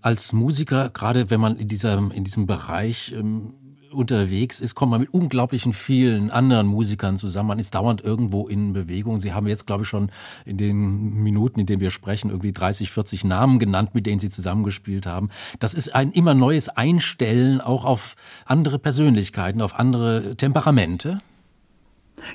als 0.00 0.32
Musiker, 0.32 0.88
gerade 0.88 1.28
wenn 1.28 1.40
man 1.40 1.56
in, 1.56 1.68
dieser, 1.68 1.98
in 1.98 2.24
diesem 2.24 2.46
Bereich 2.46 3.12
ähm, 3.12 3.52
unterwegs 3.94 4.60
ist, 4.60 4.74
kommt 4.74 4.90
man 4.90 5.00
mit 5.00 5.12
unglaublichen 5.12 5.72
vielen 5.72 6.30
anderen 6.30 6.66
Musikern 6.66 7.16
zusammen. 7.16 7.48
Man 7.48 7.58
ist 7.58 7.74
dauernd 7.74 8.02
irgendwo 8.02 8.48
in 8.48 8.72
Bewegung. 8.72 9.20
Sie 9.20 9.32
haben 9.32 9.46
jetzt, 9.46 9.66
glaube 9.66 9.82
ich, 9.82 9.88
schon 9.88 10.10
in 10.44 10.56
den 10.56 11.22
Minuten, 11.22 11.60
in 11.60 11.66
denen 11.66 11.80
wir 11.80 11.90
sprechen, 11.90 12.30
irgendwie 12.30 12.52
30, 12.52 12.90
40 12.90 13.24
Namen 13.24 13.58
genannt, 13.58 13.94
mit 13.94 14.06
denen 14.06 14.20
Sie 14.20 14.30
zusammengespielt 14.30 15.06
haben. 15.06 15.30
Das 15.60 15.74
ist 15.74 15.94
ein 15.94 16.12
immer 16.12 16.34
neues 16.34 16.68
Einstellen 16.68 17.60
auch 17.60 17.84
auf 17.84 18.16
andere 18.44 18.78
Persönlichkeiten, 18.78 19.62
auf 19.62 19.78
andere 19.78 20.36
Temperamente. 20.36 21.18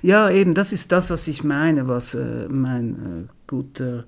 Ja, 0.02 0.30
eben, 0.30 0.54
das 0.54 0.74
ist 0.74 0.92
das, 0.92 1.10
was 1.10 1.28
ich 1.28 1.44
meine, 1.44 1.88
was 1.88 2.14
äh, 2.14 2.48
mein 2.50 3.28
äh, 3.28 3.32
guter 3.48 4.06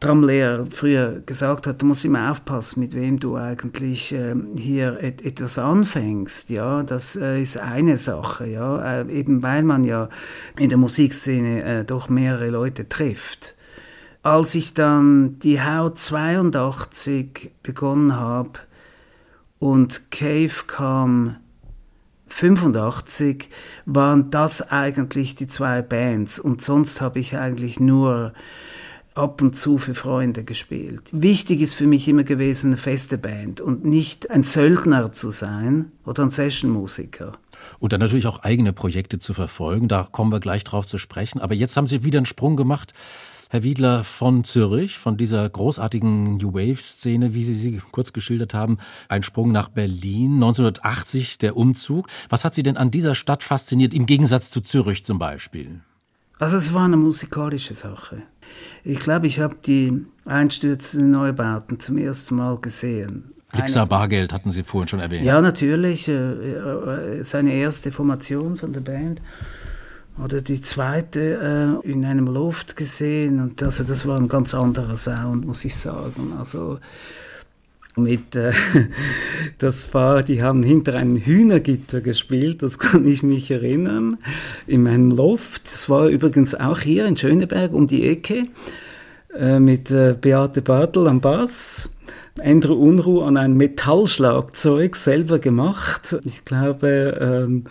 Drumlehrer 0.00 0.64
früher 0.64 1.20
gesagt 1.26 1.66
hat, 1.66 1.82
du 1.82 1.86
musst 1.86 2.06
immer 2.06 2.30
aufpassen, 2.30 2.80
mit 2.80 2.94
wem 2.94 3.20
du 3.20 3.36
eigentlich 3.36 4.14
äh, 4.14 4.34
hier 4.56 4.98
et 5.02 5.22
etwas 5.22 5.58
anfängst. 5.58 6.48
Ja, 6.48 6.82
das 6.82 7.16
äh, 7.16 7.40
ist 7.40 7.58
eine 7.58 7.98
Sache. 7.98 8.46
Ja, 8.46 9.02
äh, 9.02 9.12
eben 9.12 9.42
weil 9.42 9.62
man 9.62 9.84
ja 9.84 10.08
in 10.58 10.70
der 10.70 10.78
Musikszene 10.78 11.62
äh, 11.62 11.84
doch 11.84 12.08
mehrere 12.08 12.48
Leute 12.48 12.88
trifft. 12.88 13.56
Als 14.22 14.54
ich 14.54 14.72
dann 14.72 15.38
die 15.40 15.60
Haut 15.62 15.98
82 15.98 17.52
begonnen 17.62 18.16
habe 18.16 18.60
und 19.58 20.10
Cave 20.10 20.64
kam 20.66 21.36
85, 22.26 23.50
waren 23.84 24.30
das 24.30 24.70
eigentlich 24.70 25.34
die 25.34 25.46
zwei 25.46 25.82
Bands 25.82 26.38
und 26.38 26.62
sonst 26.62 27.02
habe 27.02 27.18
ich 27.18 27.36
eigentlich 27.36 27.80
nur 27.80 28.32
ab 29.14 29.42
und 29.42 29.56
zu 29.56 29.78
für 29.78 29.94
Freunde 29.94 30.44
gespielt. 30.44 31.02
Wichtig 31.12 31.60
ist 31.60 31.74
für 31.74 31.86
mich 31.86 32.08
immer 32.08 32.24
gewesen, 32.24 32.68
eine 32.68 32.76
feste 32.76 33.18
Band 33.18 33.60
und 33.60 33.84
nicht 33.84 34.30
ein 34.30 34.42
Söldner 34.42 35.12
zu 35.12 35.30
sein 35.30 35.92
oder 36.04 36.22
ein 36.22 36.30
Sessionmusiker. 36.30 37.32
Und 37.78 37.92
dann 37.92 38.00
natürlich 38.00 38.26
auch 38.26 38.40
eigene 38.40 38.72
Projekte 38.72 39.18
zu 39.18 39.34
verfolgen, 39.34 39.88
da 39.88 40.08
kommen 40.10 40.32
wir 40.32 40.40
gleich 40.40 40.64
drauf 40.64 40.86
zu 40.86 40.98
sprechen. 40.98 41.40
Aber 41.40 41.54
jetzt 41.54 41.76
haben 41.76 41.86
Sie 41.86 42.04
wieder 42.04 42.18
einen 42.18 42.26
Sprung 42.26 42.56
gemacht, 42.56 42.94
Herr 43.52 43.64
Wiedler, 43.64 44.04
von 44.04 44.44
Zürich, 44.44 44.96
von 44.96 45.16
dieser 45.16 45.48
großartigen 45.48 46.36
New 46.36 46.54
Wave-Szene, 46.54 47.34
wie 47.34 47.42
Sie 47.42 47.54
sie 47.54 47.82
kurz 47.90 48.12
geschildert 48.12 48.54
haben, 48.54 48.78
ein 49.08 49.24
Sprung 49.24 49.50
nach 49.50 49.68
Berlin, 49.68 50.34
1980 50.34 51.38
der 51.38 51.56
Umzug. 51.56 52.06
Was 52.28 52.44
hat 52.44 52.54
Sie 52.54 52.62
denn 52.62 52.76
an 52.76 52.92
dieser 52.92 53.16
Stadt 53.16 53.42
fasziniert, 53.42 53.92
im 53.92 54.06
Gegensatz 54.06 54.52
zu 54.52 54.60
Zürich 54.60 55.04
zum 55.04 55.18
Beispiel? 55.18 55.80
Also 56.40 56.56
es 56.56 56.72
war 56.72 56.86
eine 56.86 56.96
musikalische 56.96 57.74
Sache. 57.74 58.22
Ich 58.82 58.98
glaube, 58.98 59.26
ich 59.26 59.40
habe 59.40 59.56
die 59.64 60.06
einstürzenden 60.24 61.10
Neubauten 61.10 61.78
zum 61.78 61.98
ersten 61.98 62.36
Mal 62.36 62.56
gesehen. 62.56 63.30
Blixer 63.52 63.84
Bargeld 63.84 64.32
hatten 64.32 64.50
Sie 64.50 64.62
vorhin 64.62 64.88
schon 64.88 65.00
erwähnt. 65.00 65.26
Ja, 65.26 65.40
natürlich. 65.40 66.08
Äh, 66.08 66.14
äh, 66.14 67.24
seine 67.24 67.52
erste 67.52 67.92
Formation 67.92 68.56
von 68.56 68.72
der 68.72 68.80
Band. 68.80 69.20
Oder 70.22 70.40
die 70.40 70.62
zweite 70.62 71.80
äh, 71.84 71.90
in 71.90 72.06
einem 72.06 72.26
Loft 72.26 72.74
gesehen. 72.74 73.38
Und 73.40 73.62
also 73.62 73.84
das 73.84 74.06
war 74.06 74.16
ein 74.16 74.28
ganz 74.28 74.54
anderer 74.54 74.96
Sound, 74.96 75.44
muss 75.44 75.64
ich 75.66 75.76
sagen. 75.76 76.32
Also 76.38 76.78
mit 77.96 78.36
äh, 78.36 78.52
das 79.58 79.92
war, 79.94 80.22
die 80.22 80.42
haben 80.42 80.62
hinter 80.62 80.94
einem 80.94 81.16
Hühnergitter 81.16 82.00
gespielt, 82.00 82.62
das 82.62 82.78
kann 82.78 83.06
ich 83.06 83.22
mich 83.22 83.50
erinnern, 83.50 84.18
in 84.66 84.82
meinem 84.82 85.10
Loft. 85.10 85.64
Das 85.64 85.88
war 85.88 86.08
übrigens 86.08 86.54
auch 86.54 86.80
hier 86.80 87.06
in 87.06 87.16
Schöneberg 87.16 87.72
um 87.72 87.86
die 87.86 88.08
Ecke 88.08 88.44
äh, 89.36 89.58
mit 89.58 89.90
äh, 89.90 90.16
Beate 90.20 90.62
Bartel 90.62 91.06
am 91.06 91.20
Bass. 91.20 91.90
Andrew 92.42 92.74
Unruh 92.74 93.22
an 93.22 93.36
ein 93.36 93.54
Metallschlagzeug 93.54 94.96
selber 94.96 95.38
gemacht. 95.38 96.16
Ich 96.24 96.44
glaube, 96.44 97.18
ähm, 97.20 97.64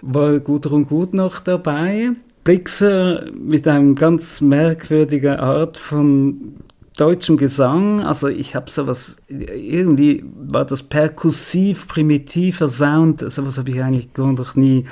war 0.00 0.40
Gudrun 0.40 0.84
Gut 0.84 1.14
noch 1.14 1.40
dabei. 1.40 2.10
Blixer 2.44 3.26
mit 3.38 3.68
einem 3.68 3.94
ganz 3.94 4.40
merkwürdigen 4.40 5.36
Art 5.36 5.76
von 5.76 6.54
deutschem 6.98 7.36
Gesang, 7.36 8.02
also 8.02 8.28
ich 8.28 8.54
habe 8.54 8.68
sowas, 8.68 9.18
irgendwie 9.28 10.24
war 10.36 10.64
das 10.64 10.82
perkussiv, 10.82 11.86
primitiver 11.86 12.68
Sound, 12.68 13.20
sowas 13.30 13.56
habe 13.56 13.70
ich 13.70 13.82
eigentlich 13.82 14.08
noch 14.16 14.56
nie 14.56 14.84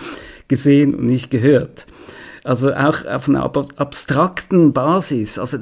gesehen 0.49 0.95
und 0.95 1.07
nicht 1.07 1.31
gehört. 1.31 1.87
Also 2.45 2.73
auch 2.73 3.05
auf 3.05 3.29
einer 3.29 3.43
abstrakten 3.43 4.73
Basis. 4.73 5.37
Also 5.37 5.59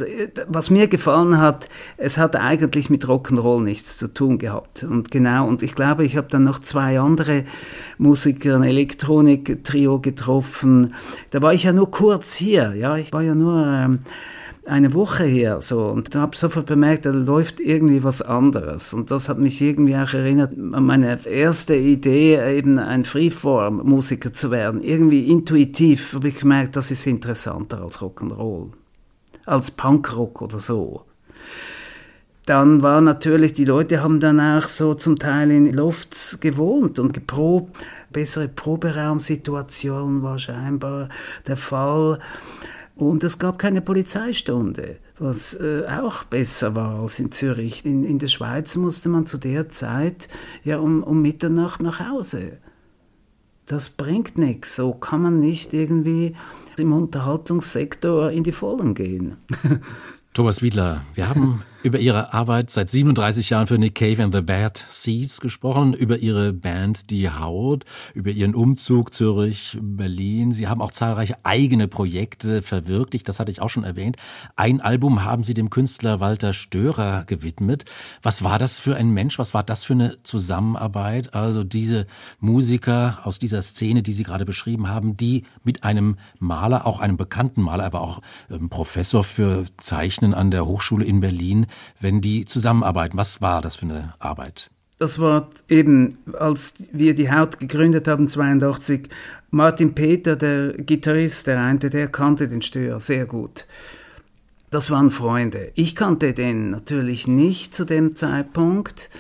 was 0.49 0.69
mir 0.69 0.87
gefallen 0.87 1.39
hat, 1.39 1.71
es 1.97 2.19
hat 2.19 2.37
eigentlich 2.37 2.91
mit 2.91 3.07
Rock'n'Roll 3.07 3.63
nichts 3.63 3.97
zu 3.97 4.13
tun 4.13 4.37
gehabt. 4.37 4.83
Und 4.83 5.11
genau, 5.11 5.49
und 5.49 5.63
ich 5.63 5.75
glaube, 5.75 6.05
ich 6.05 6.19
habe 6.19 6.29
dann 6.29 6.45
noch 6.45 6.59
zwei 6.59 7.01
andere 7.01 7.45
Musiker, 7.97 8.57
ein 8.57 8.65
Elektronik-Trio 8.65 10.01
getroffen. 10.01 10.93
Da 11.31 11.41
war 11.41 11.55
ich 11.55 11.63
ja 11.63 11.73
nur 11.73 11.91
kurz 11.91 12.35
hier, 12.35 12.75
ja, 12.75 12.99
ich 12.99 13.15
war 13.15 13.23
ja 13.23 13.35
nur... 13.35 13.67
Ähm, 13.67 14.01
eine 14.67 14.95
Woche 14.95 15.25
her 15.25 15.61
so 15.61 15.87
und 15.87 16.15
habe 16.15 16.37
sofort 16.37 16.67
bemerkt, 16.67 17.07
da 17.07 17.11
läuft 17.11 17.61
irgendwie 17.61 18.03
was 18.03 18.23
anderes 18.23 18.95
und 18.95 19.11
das 19.11 19.29
hat 19.29 19.39
mich 19.39 19.61
irgendwie 19.61 19.97
auch 19.97 20.15
erinnert 20.15 20.53
an 20.53 20.85
meine 20.85 21.19
erste 21.27 21.75
Idee, 21.75 22.39
eben 22.57 22.79
ein 22.79 23.05
Freeform-Musiker 23.05 24.33
zu 24.33 24.51
werden. 24.51 24.83
Irgendwie 24.83 25.31
intuitiv 25.31 26.15
habe 26.15 26.29
ich 26.29 26.41
gemerkt, 26.41 26.77
das 26.77 26.91
ist 26.91 27.07
interessanter 27.07 27.83
als 27.83 28.01
Rock'n'Roll, 28.01 28.71
als 29.45 29.71
Punkrock 29.71 30.43
oder 30.43 30.59
so. 30.59 31.05
Dann 32.47 32.83
war 32.83 33.01
natürlich, 33.01 33.55
die 33.55 33.65
Leute 33.65 34.03
haben 34.03 34.21
dann 34.21 34.39
auch 34.39 34.69
so 34.69 34.95
zum 34.95 35.19
Teil 35.19 35.51
in 35.51 35.73
Lofts 35.73 36.41
gewohnt 36.41 36.99
und 36.99 37.15
geprobt. 37.15 37.75
Bessere 38.13 38.49
Proberaumsituation 38.49 40.23
war 40.23 40.39
scheinbar 40.39 41.09
der 41.47 41.57
Fall. 41.57 42.19
Und 42.97 43.25
es 43.25 43.39
gab 43.41 43.59
keine 43.59 43.81
Polizeistunde, 43.81 44.99
was 45.19 45.55
äh, 45.55 45.85
auch 46.01 46.25
besser 46.25 46.77
war 46.77 47.01
als 47.01 47.19
in 47.19 47.33
Zürich. 47.33 47.85
In, 47.85 48.05
in 48.05 48.21
der 48.21 48.29
Schweiz 48.29 48.77
musste 48.77 49.09
man 49.09 49.27
zu 49.27 49.37
der 49.37 49.69
Zeit 49.69 50.29
ja 50.63 50.79
um, 50.79 51.03
um 51.03 51.21
Mitternacht 51.21 51.83
nach 51.83 51.99
Hause. 51.99 52.59
Das 53.67 53.89
bringt 53.89 54.39
nichts. 54.39 54.77
So 54.77 54.93
kann 54.93 55.23
man 55.23 55.41
nicht 55.41 55.73
irgendwie 55.73 56.37
im 56.79 56.93
Unterhaltungssektor 56.93 58.31
in 58.31 58.45
die 58.45 58.53
Vollen 58.53 58.95
gehen. 58.95 59.39
Thomas 60.35 60.63
Wiedler, 60.63 61.05
wir 61.15 61.29
haben 61.29 61.63
über 61.85 61.99
Ihre 61.99 62.33
Arbeit 62.33 62.71
seit 62.71 62.89
37 62.89 63.51
Jahren 63.51 63.67
für 63.67 63.77
Nick 63.77 63.97
Cave 63.97 64.23
and 64.23 64.35
the 64.35 64.41
Bad 64.41 64.83
Seeds 64.89 65.39
gesprochen, 65.41 65.93
über 65.93 66.17
Ihre 66.17 66.55
Band 66.55 67.11
Die 67.11 67.29
Haut, 67.29 67.85
über 68.15 68.31
Ihren 68.31 68.55
Umzug 68.55 69.13
Zürich, 69.13 69.77
Berlin. 69.83 70.51
Sie 70.51 70.67
haben 70.67 70.81
auch 70.81 70.93
zahlreiche 70.93 71.37
eigene 71.43 71.87
Projekte 71.87 72.63
verwirklicht, 72.63 73.29
das 73.29 73.39
hatte 73.39 73.53
ich 73.53 73.61
auch 73.61 73.69
schon 73.69 73.85
erwähnt. 73.85 74.17
Ein 74.57 74.81
Album 74.81 75.25
haben 75.25 75.45
Sie 75.45 75.53
dem 75.53 75.69
Künstler 75.69 76.21
Walter 76.21 76.55
Störer 76.55 77.25
gewidmet. 77.27 77.85
Was 78.23 78.43
war 78.43 78.59
das 78.59 78.79
für 78.79 78.97
ein 78.97 79.11
Mensch? 79.11 79.39
Was 79.39 79.53
war 79.53 79.63
das 79.63 79.85
für 79.85 79.93
eine 79.93 80.23
Zusammenarbeit? 80.23 81.35
Also 81.35 81.65
diese 81.65 82.07
Musiker 82.41 83.19
aus 83.25 83.39
dieser 83.39 83.61
Szene, 83.61 84.03
die 84.03 84.15
Sie 84.15 84.25
gerade 84.25 84.47
beschrieben 84.47 84.89
haben, 84.89 85.19
die 85.19 85.45
mit 85.65 85.85
einem 85.85 86.17
Maler, 86.39 86.87
auch 86.87 87.01
einem 87.01 87.19
bekannten 87.19 87.61
Maler, 87.61 87.85
aber 87.85 88.01
auch 88.01 88.23
ähm, 88.51 88.71
Professor 88.71 89.23
für 89.23 89.67
Zeichnen 89.77 90.33
an 90.33 90.51
der 90.51 90.65
Hochschule 90.65 91.05
in 91.05 91.21
Berlin, 91.21 91.67
wenn 92.01 92.21
die 92.21 92.45
zusammenarbeiten. 92.45 93.17
Was 93.17 93.41
war 93.41 93.63
das 93.63 93.77
für 93.77 93.87
eine 93.87 94.15
Arbeit? 94.19 94.71
Das 94.99 95.19
war 95.19 95.51
eben, 95.69 96.19
als 96.39 96.75
wir 96.93 97.15
die 97.15 97.31
Haut 97.31 97.59
gegründet 97.59 98.07
haben, 98.09 98.29
82, 98.29 99.09
Martin 99.51 99.95
Peter, 99.95 100.37
der 100.37 100.73
Gitarrist, 100.73 101.47
der 101.47 101.61
eine, 101.61 101.79
der 101.79 102.09
kannte 102.09 102.49
den 102.49 102.63
Stör 102.63 103.01
sehr 103.01 103.27
gut. 103.27 103.67
Das 104.71 104.91
waren 104.91 105.11
Freunde. 105.11 105.71
Ich 105.75 105.95
kannte 105.95 106.33
den 106.33 106.71
natürlich 106.71 107.29
nicht 107.29 107.75
zu 107.75 107.85
dem 107.85 108.17
Zeitpunkt. 108.17 109.11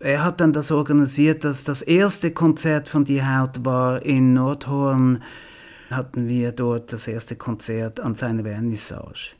Er 0.00 0.24
hat 0.24 0.40
dann 0.40 0.52
das 0.52 0.70
organisiert, 0.70 1.44
dass 1.44 1.64
das 1.64 1.82
erste 1.82 2.32
Konzert 2.32 2.88
von 2.88 3.04
Die 3.04 3.24
Haut 3.24 3.64
war 3.64 4.02
in 4.02 4.34
Nordhorn, 4.34 5.22
hatten 5.90 6.26
wir 6.26 6.52
dort 6.52 6.92
das 6.92 7.06
erste 7.06 7.36
Konzert 7.36 8.00
an 8.00 8.16
seiner 8.16 8.42
Vernissage. 8.42 9.36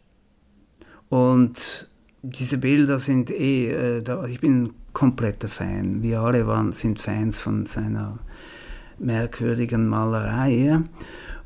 Und 1.08 1.88
diese 2.24 2.58
Bilder 2.58 2.98
sind 2.98 3.30
eh, 3.30 3.70
äh, 3.70 4.02
da, 4.02 4.24
ich 4.24 4.40
bin 4.40 4.64
ein 4.64 4.74
kompletter 4.92 5.48
Fan. 5.48 6.02
Wir 6.02 6.20
alle 6.20 6.46
waren, 6.46 6.72
sind 6.72 6.98
Fans 6.98 7.38
von 7.38 7.66
seiner 7.66 8.18
merkwürdigen 8.98 9.86
Malerei. 9.86 10.80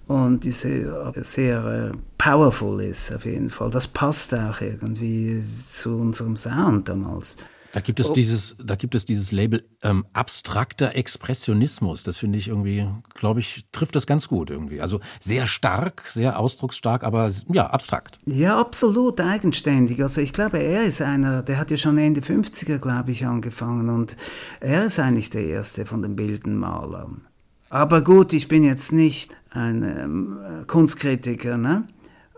Und 0.07 0.45
die 0.45 0.53
sehr, 0.53 1.13
sehr 1.17 1.65
äh, 1.67 1.99
powerful 2.17 2.81
ist 2.81 3.13
auf 3.13 3.27
jeden 3.27 3.51
Fall. 3.51 3.71
Das 3.71 3.87
passt 3.87 4.35
auch 4.35 4.61
irgendwie 4.61 5.43
zu 5.43 5.99
unserem 5.99 6.37
Sound 6.37 6.89
damals. 6.89 7.37
Da 7.73 7.81
gibt 7.81 8.01
es 8.01 8.11
Oh. 8.11 8.15
dieses, 8.15 8.57
da 8.65 8.77
gibt 8.77 8.95
es 8.95 9.05
dieses 9.05 9.31
Label 9.31 9.69
ähm, 9.83 10.07
abstrakter 10.15 10.95
Expressionismus. 10.95 12.03
Das 12.03 12.17
finde 12.17 12.39
ich 12.39 12.49
irgendwie, 12.49 12.89
glaube 13.15 13.41
ich, 13.41 13.67
trifft 13.73 13.95
das 13.95 14.07
ganz 14.07 14.29
gut 14.29 14.49
irgendwie. 14.49 14.81
Also 14.81 15.01
sehr 15.21 15.47
stark, 15.47 16.05
sehr 16.09 16.39
ausdrucksstark, 16.39 17.05
aber 17.05 17.31
ja, 17.53 17.67
abstrakt. 17.67 18.21
Ja, 18.25 18.59
absolut 18.59 19.21
eigenständig. 19.21 20.01
Also 20.03 20.23
ich 20.23 20.33
glaube, 20.33 20.59
er 20.59 20.85
ist 20.85 21.03
einer, 21.03 21.43
der 21.43 21.59
hat 21.59 21.71
ja 21.71 21.77
schon 21.77 21.99
Ende 21.99 22.23
50er, 22.23 22.79
glaube 22.79 23.11
ich, 23.11 23.27
angefangen 23.27 23.91
und 23.91 24.17
er 24.61 24.85
ist 24.87 24.99
eigentlich 24.99 25.29
der 25.29 25.45
Erste 25.45 25.85
von 25.85 26.01
den 26.01 26.17
Bildenmalern. 26.17 27.27
Aber 27.69 28.03
gut, 28.03 28.33
ich 28.33 28.49
bin 28.49 28.65
jetzt 28.65 28.93
nicht 28.93 29.37
ein 29.51 29.83
ähm, 29.83 30.39
Kunstkritiker, 30.67 31.59
ne? 31.59 31.87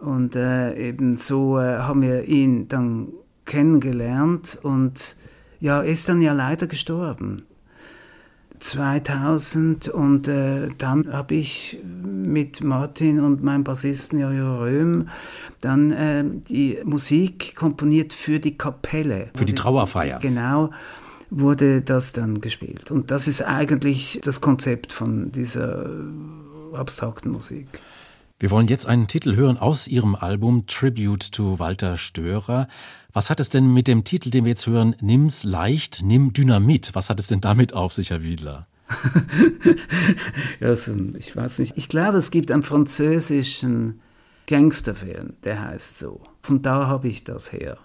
Und 0.01 0.35
äh, 0.35 0.75
eben 0.89 1.17
so 1.17 1.59
äh, 1.61 1.79
haben 1.79 2.03
wir 2.03 2.25
ihn 2.25 2.67
dann 2.67 3.09
kennengelernt 3.45 4.59
und 4.63 5.17
ja, 5.61 5.81
ist 5.81 6.09
dann 6.09 6.21
ja 6.21 6.33
leider 6.33 6.67
gestorben. 6.67 7.43
2000 8.59 9.89
und 9.89 10.29
äh, 10.29 10.69
dann 10.77 11.11
habe 11.13 11.35
ich 11.35 11.79
mit 11.83 12.63
Martin 12.63 13.21
und 13.21 13.43
meinem 13.43 13.65
Bassisten 13.65 14.19
Jojo 14.19 14.59
Röhm 14.59 15.09
dann 15.63 15.93
äh, 15.93 16.25
die 16.25 16.79
Musik 16.85 17.55
komponiert 17.55 18.13
für 18.13 18.39
die 18.39 18.59
Kapelle. 18.59 19.31
Für 19.35 19.47
die 19.47 19.55
Trauerfeier. 19.55 20.19
Genau 20.19 20.71
wurde 21.31 21.81
das 21.81 22.13
dann 22.13 22.41
gespielt. 22.41 22.91
Und 22.91 23.11
das 23.11 23.29
ist 23.29 23.43
eigentlich 23.43 24.21
das 24.25 24.41
Konzept 24.41 24.93
von 24.93 25.31
dieser 25.33 25.89
abstrakten 26.75 27.31
Musik. 27.31 27.69
Wir 28.41 28.51
wollen 28.51 28.69
jetzt 28.69 28.87
einen 28.87 29.07
Titel 29.07 29.37
hören 29.37 29.59
aus 29.59 29.87
Ihrem 29.87 30.15
Album 30.15 30.67
Tribute 30.67 31.31
to 31.31 31.59
Walter 31.59 31.99
Störer. 31.99 32.69
Was 33.13 33.29
hat 33.29 33.39
es 33.39 33.51
denn 33.51 33.75
mit 33.75 33.87
dem 33.87 34.03
Titel, 34.03 34.31
den 34.31 34.45
wir 34.45 34.53
jetzt 34.53 34.67
hören, 34.67 34.97
Nimm's 35.03 35.45
leicht, 35.45 36.01
nimm 36.03 36.33
Dynamit? 36.33 36.95
Was 36.95 37.11
hat 37.11 37.21
es 37.21 37.27
denn 37.27 37.43
damit 37.43 37.75
auf 37.75 37.93
sich, 37.93 38.09
Herr 38.09 38.25
Wiedler? 38.25 38.67
Also, 40.63 40.95
ich 41.19 41.37
weiß 41.37 41.59
nicht. 41.59 41.77
Ich 41.77 41.89
glaube, 41.91 42.17
es 42.17 42.31
gibt 42.31 42.51
einen 42.51 42.63
französischen 42.63 44.01
Gangsterfilm, 44.47 45.35
der 45.45 45.63
heißt 45.63 45.99
so. 45.99 46.23
Von 46.41 46.63
da 46.63 46.87
habe 46.87 47.09
ich 47.09 47.25
das 47.25 47.53
her. 47.53 47.77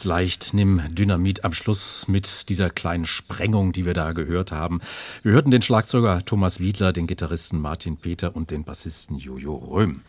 Nimm's 0.00 0.04
leicht, 0.06 0.54
nimm 0.54 0.82
Dynamit 0.94 1.44
am 1.44 1.52
Schluss 1.52 2.08
mit 2.08 2.48
dieser 2.48 2.70
kleinen 2.70 3.04
Sprengung, 3.04 3.72
die 3.72 3.84
wir 3.84 3.92
da 3.92 4.12
gehört 4.12 4.50
haben. 4.50 4.80
Wir 5.22 5.32
hörten 5.32 5.50
den 5.50 5.60
Schlagzeuger 5.60 6.24
Thomas 6.24 6.58
Wiedler, 6.58 6.94
den 6.94 7.06
Gitarristen 7.06 7.60
Martin 7.60 7.98
Peter 7.98 8.34
und 8.34 8.50
den 8.50 8.64
Bassisten 8.64 9.18
Jojo 9.18 9.56
Röhm. 9.56 10.00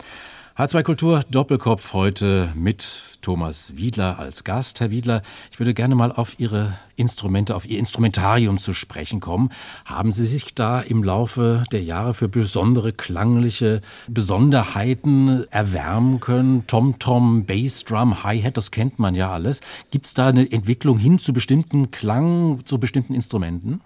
H2 0.58 0.84
Kultur 0.84 1.22
Doppelkopf 1.32 1.94
heute 1.94 2.52
mit 2.56 3.18
Thomas 3.22 3.78
Wiedler 3.78 4.20
als 4.20 4.44
Gast. 4.44 4.82
Herr 4.82 4.92
Wiedler, 4.92 5.22
ich 5.50 5.60
würde 5.60 5.74
gerne 5.74 5.96
mal 5.96 6.12
auf 6.12 6.42
Ihre 6.42 6.78
Instrumente, 6.98 7.56
auf 7.56 7.66
Ihr 7.66 7.80
Instrumentarium 7.80 8.58
zu 8.58 8.74
sprechen 8.74 9.22
kommen. 9.22 9.50
Haben 9.86 10.12
Sie 10.12 10.26
sich 10.26 10.54
da 10.54 10.82
im 10.82 11.06
Laufe 11.06 11.64
der 11.72 11.82
Jahre 11.84 12.14
für 12.14 12.28
besondere 12.28 12.92
klangliche 12.92 13.80
Besonderheiten 14.10 15.46
erwärmen 15.52 16.20
können? 16.20 16.68
Tom-Tom, 16.68 17.46
Bassdrum, 17.46 18.26
Hi-Hat, 18.26 18.58
das 18.58 18.72
kennt 18.72 19.00
man 19.00 19.16
ja 19.16 19.32
alles. 19.32 19.62
Gibt 19.90 20.06
es 20.06 20.14
da 20.14 20.28
eine 20.28 20.52
Entwicklung 20.52 20.98
hin 20.98 21.18
zu 21.18 21.32
bestimmten 21.32 21.92
Klang, 21.92 22.66
zu 22.66 22.78
bestimmten 22.78 23.14
Instrumenten? 23.14 23.80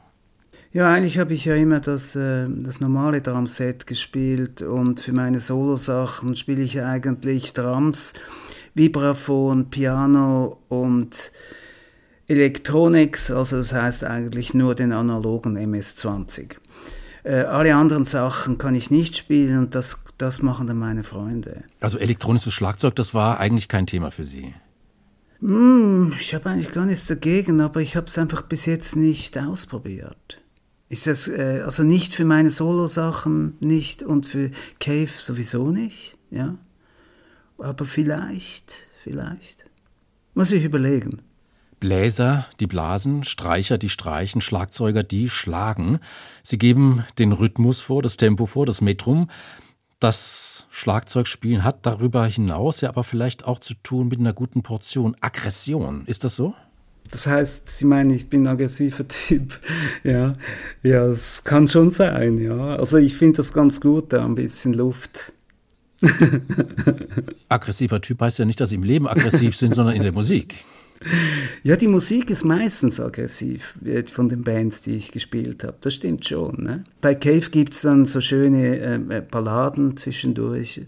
Ja, 0.75 0.91
eigentlich 0.91 1.19
habe 1.19 1.33
ich 1.33 1.45
ja 1.45 1.55
immer 1.55 1.79
das, 1.79 2.17
äh, 2.17 2.47
das 2.49 2.81
normale 2.81 3.21
Drumset 3.21 3.87
gespielt 3.87 4.61
und 4.61 4.99
für 4.99 5.13
meine 5.13 5.39
Solo-Sachen 5.39 6.35
spiele 6.35 6.63
ich 6.63 6.81
eigentlich 6.81 7.53
Drums, 7.53 8.13
Vibraphon, 8.73 9.69
Piano 9.69 10.59
und 10.67 11.31
Electronics, 12.27 13.31
also 13.31 13.55
das 13.55 13.71
heißt 13.71 14.03
eigentlich 14.03 14.53
nur 14.53 14.75
den 14.75 14.91
analogen 14.91 15.55
MS-20. 15.55 16.57
Äh, 17.23 17.43
alle 17.43 17.73
anderen 17.73 18.03
Sachen 18.03 18.57
kann 18.57 18.75
ich 18.75 18.91
nicht 18.91 19.15
spielen 19.15 19.59
und 19.59 19.75
das, 19.75 20.03
das 20.17 20.41
machen 20.41 20.67
dann 20.67 20.77
meine 20.77 21.05
Freunde. 21.05 21.63
Also 21.79 21.99
elektronisches 21.99 22.53
Schlagzeug, 22.53 22.97
das 22.97 23.13
war 23.13 23.39
eigentlich 23.39 23.69
kein 23.69 23.87
Thema 23.87 24.11
für 24.11 24.25
Sie? 24.25 24.53
Hm, 25.39 26.11
ich 26.19 26.35
habe 26.35 26.49
eigentlich 26.49 26.73
gar 26.73 26.85
nichts 26.85 27.07
dagegen, 27.07 27.61
aber 27.61 27.79
ich 27.79 27.95
habe 27.95 28.07
es 28.07 28.17
einfach 28.17 28.41
bis 28.41 28.65
jetzt 28.65 28.97
nicht 28.97 29.37
ausprobiert. 29.37 30.41
Ist 30.87 31.07
das 31.07 31.27
äh, 31.27 31.61
also 31.65 31.83
nicht 31.83 32.13
für 32.13 32.25
meine 32.25 32.51
Solo-Sachen 32.51 33.57
nicht 33.59 34.03
und 34.03 34.25
für 34.25 34.51
Cave 34.79 35.09
sowieso 35.17 35.71
nicht, 35.71 36.17
ja? 36.29 36.57
Aber 37.57 37.85
vielleicht, 37.85 38.87
vielleicht. 39.01 39.65
Muss 40.33 40.51
ich 40.51 40.63
überlegen. 40.63 41.21
Bläser, 41.79 42.47
die 42.59 42.67
blasen, 42.67 43.23
Streicher, 43.23 43.77
die 43.77 43.89
streichen, 43.89 44.41
Schlagzeuger, 44.41 45.03
die 45.03 45.29
schlagen. 45.29 45.99
Sie 46.43 46.57
geben 46.57 47.05
den 47.19 47.31
Rhythmus 47.31 47.79
vor, 47.79 48.01
das 48.01 48.17
Tempo 48.17 48.45
vor, 48.45 48.65
das 48.65 48.81
Metrum. 48.81 49.29
Das 49.99 50.67
Schlagzeugspielen 50.69 51.63
hat 51.63 51.85
darüber 51.85 52.25
hinaus 52.25 52.81
ja 52.81 52.89
aber 52.89 53.03
vielleicht 53.03 53.45
auch 53.45 53.59
zu 53.59 53.75
tun 53.75 54.07
mit 54.07 54.19
einer 54.19 54.33
guten 54.33 54.61
Portion 54.61 55.15
Aggression. 55.21 56.05
Ist 56.05 56.23
das 56.23 56.35
so? 56.35 56.53
Das 57.11 57.27
heißt, 57.27 57.67
Sie 57.69 57.85
meinen, 57.85 58.09
ich 58.11 58.29
bin 58.29 58.43
ein 58.43 58.53
aggressiver 58.53 59.07
Typ. 59.07 59.59
Ja, 60.03 60.33
ja, 60.83 61.05
es 61.05 61.43
kann 61.43 61.67
schon 61.67 61.91
sein, 61.91 62.37
ja. 62.37 62.75
Also 62.75 62.97
ich 62.97 63.15
finde 63.15 63.37
das 63.37 63.53
ganz 63.53 63.79
gut, 63.79 64.13
da 64.13 64.25
ein 64.25 64.35
bisschen 64.35 64.73
Luft. 64.73 65.33
Aggressiver 67.49 68.01
Typ 68.01 68.21
heißt 68.21 68.39
ja 68.39 68.45
nicht, 68.45 68.59
dass 68.59 68.69
Sie 68.69 68.75
im 68.75 68.83
Leben 68.83 69.07
aggressiv 69.07 69.55
sind, 69.55 69.73
sondern 69.73 69.95
in 69.95 70.03
der 70.03 70.11
Musik. 70.11 70.55
Ja, 71.63 71.75
die 71.75 71.87
Musik 71.87 72.29
ist 72.29 72.43
meistens 72.43 72.99
aggressiv 72.99 73.75
von 74.11 74.29
den 74.29 74.43
Bands, 74.43 74.81
die 74.81 74.95
ich 74.95 75.11
gespielt 75.11 75.63
habe. 75.63 75.75
Das 75.81 75.93
stimmt 75.93 76.25
schon. 76.25 76.63
Ne? 76.63 76.83
Bei 77.01 77.15
Cave 77.15 77.49
gibt 77.49 77.75
es 77.75 77.81
dann 77.81 78.05
so 78.05 78.21
schöne 78.21 78.79
äh, 78.79 79.21
Balladen 79.21 79.97
zwischendurch, 79.97 80.81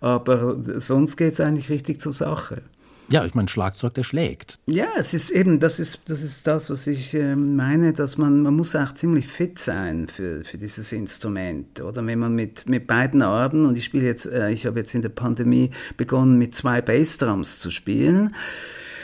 aber 0.00 0.56
sonst 0.80 1.16
geht 1.16 1.32
es 1.32 1.40
eigentlich 1.40 1.70
richtig 1.70 2.00
zur 2.00 2.12
Sache. 2.12 2.62
Ja, 3.08 3.24
ich 3.24 3.34
meine, 3.34 3.48
Schlagzeug, 3.48 3.94
der 3.94 4.02
schlägt. 4.02 4.58
Ja, 4.66 4.86
es 4.96 5.12
ist 5.12 5.30
eben, 5.30 5.60
das 5.60 5.78
ist 5.78 6.00
das, 6.06 6.22
ist 6.22 6.46
das 6.46 6.70
was 6.70 6.86
ich 6.86 7.14
äh, 7.14 7.36
meine, 7.36 7.92
dass 7.92 8.16
man, 8.16 8.42
man 8.42 8.54
muss 8.54 8.74
auch 8.74 8.94
ziemlich 8.94 9.26
fit 9.26 9.58
sein 9.58 10.08
für, 10.08 10.42
für 10.44 10.56
dieses 10.56 10.92
Instrument. 10.92 11.80
Oder 11.80 12.04
wenn 12.06 12.18
man 12.18 12.34
mit, 12.34 12.68
mit 12.68 12.86
beiden 12.86 13.22
Armen, 13.22 13.66
und 13.66 13.76
ich 13.76 13.84
spiele 13.84 14.06
jetzt, 14.06 14.26
äh, 14.26 14.50
ich 14.50 14.66
habe 14.66 14.78
jetzt 14.78 14.94
in 14.94 15.02
der 15.02 15.10
Pandemie 15.10 15.70
begonnen, 15.96 16.38
mit 16.38 16.54
zwei 16.54 16.80
Bassdrums 16.80 17.58
zu 17.58 17.70
spielen, 17.70 18.34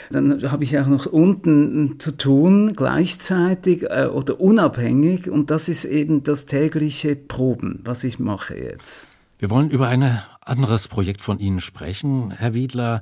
dann 0.09 0.51
habe 0.51 0.63
ich 0.63 0.77
auch 0.77 0.87
noch 0.87 1.05
unten 1.05 1.99
zu 1.99 2.11
tun, 2.17 2.73
gleichzeitig 2.75 3.83
äh, 3.83 4.07
oder 4.11 4.41
unabhängig. 4.41 5.29
Und 5.29 5.51
das 5.51 5.69
ist 5.69 5.85
eben 5.85 6.23
das 6.23 6.47
tägliche 6.47 7.15
Proben, 7.15 7.81
was 7.83 8.03
ich 8.03 8.19
mache 8.19 8.57
jetzt. 8.57 9.07
Wir 9.39 9.49
wollen 9.49 9.69
über 9.69 9.87
ein 9.87 10.21
anderes 10.41 10.87
Projekt 10.87 11.21
von 11.21 11.39
Ihnen 11.39 11.61
sprechen, 11.61 12.31
Herr 12.31 12.53
Wiedler 12.53 13.01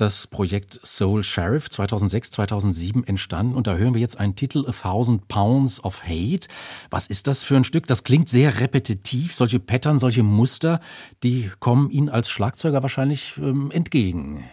das 0.00 0.26
Projekt 0.26 0.80
Soul 0.84 1.22
Sheriff 1.22 1.68
2006, 1.68 2.30
2007 2.30 3.04
entstanden 3.04 3.54
und 3.54 3.66
da 3.66 3.76
hören 3.76 3.94
wir 3.94 4.00
jetzt 4.00 4.18
einen 4.18 4.34
Titel 4.34 4.64
A 4.66 4.72
Thousand 4.72 5.28
Pounds 5.28 5.84
of 5.84 6.02
Hate. 6.04 6.48
Was 6.90 7.06
ist 7.08 7.26
das 7.26 7.42
für 7.42 7.56
ein 7.56 7.64
Stück? 7.64 7.86
Das 7.86 8.02
klingt 8.02 8.28
sehr 8.28 8.60
repetitiv. 8.60 9.34
Solche 9.34 9.60
Pattern, 9.60 9.98
solche 9.98 10.22
Muster, 10.22 10.80
die 11.22 11.50
kommen 11.60 11.90
Ihnen 11.90 12.08
als 12.08 12.30
Schlagzeuger 12.30 12.82
wahrscheinlich 12.82 13.34
ähm, 13.38 13.70
entgegen. 13.70 14.44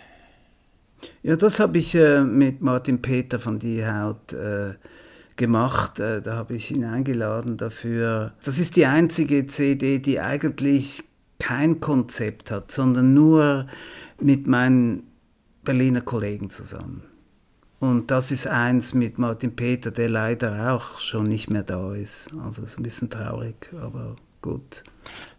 Ja, 1.24 1.36
das 1.36 1.60
habe 1.60 1.78
ich 1.78 1.96
äh, 1.96 2.22
mit 2.22 2.62
Martin 2.62 3.02
Peter 3.02 3.40
von 3.40 3.60
Die 3.60 3.86
Haut 3.86 4.34
äh, 4.34 4.74
gemacht. 5.38 6.00
Äh, 6.00 6.22
da 6.22 6.36
habe 6.36 6.56
ich 6.56 6.72
ihn 6.72 6.84
eingeladen 6.84 7.56
dafür. 7.58 8.34
Das 8.44 8.60
ist 8.60 8.76
die 8.76 8.86
einzige 8.86 9.46
CD, 9.48 10.00
die 10.00 10.20
eigentlich 10.20 11.04
kein 11.40 11.80
Konzept 11.80 12.52
hat, 12.52 12.72
sondern 12.72 13.14
nur 13.14 13.68
mit 14.20 14.48
meinen 14.48 15.07
Berliner 15.68 16.00
Kollegen 16.00 16.50
zusammen. 16.50 17.04
Und 17.80 18.10
das 18.10 18.32
ist 18.32 18.48
eins 18.48 18.94
mit 18.94 19.20
Martin 19.20 19.54
Peter, 19.54 19.92
der 19.92 20.08
leider 20.08 20.74
auch 20.74 21.00
schon 21.00 21.26
nicht 21.26 21.50
mehr 21.50 21.64
da 21.64 21.94
ist. 21.94 22.30
Also 22.42 22.64
ist 22.64 22.80
ein 22.80 22.84
bisschen 22.84 23.10
traurig, 23.10 23.70
aber 23.82 24.16
gut. 24.42 24.86